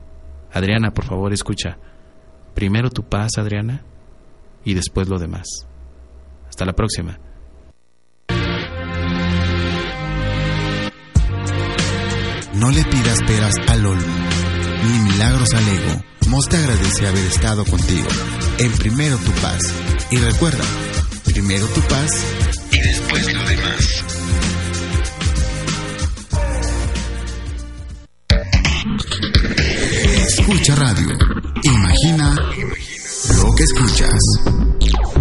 [0.53, 1.79] Adriana, por favor, escucha.
[2.55, 3.85] Primero tu paz, Adriana,
[4.65, 5.47] y después lo demás.
[6.49, 7.19] Hasta la próxima.
[12.55, 14.15] No le pidas peras al olmo,
[14.85, 16.05] ni milagros al ego.
[16.29, 18.09] Mos te agradece haber estado contigo.
[18.59, 19.61] En primero tu paz.
[20.11, 20.65] Y recuerda,
[21.25, 22.11] primero tu paz
[22.71, 24.05] y después lo demás.
[30.27, 31.19] Escucha radio.
[31.63, 32.37] Imagina
[33.43, 35.20] lo que escuchas.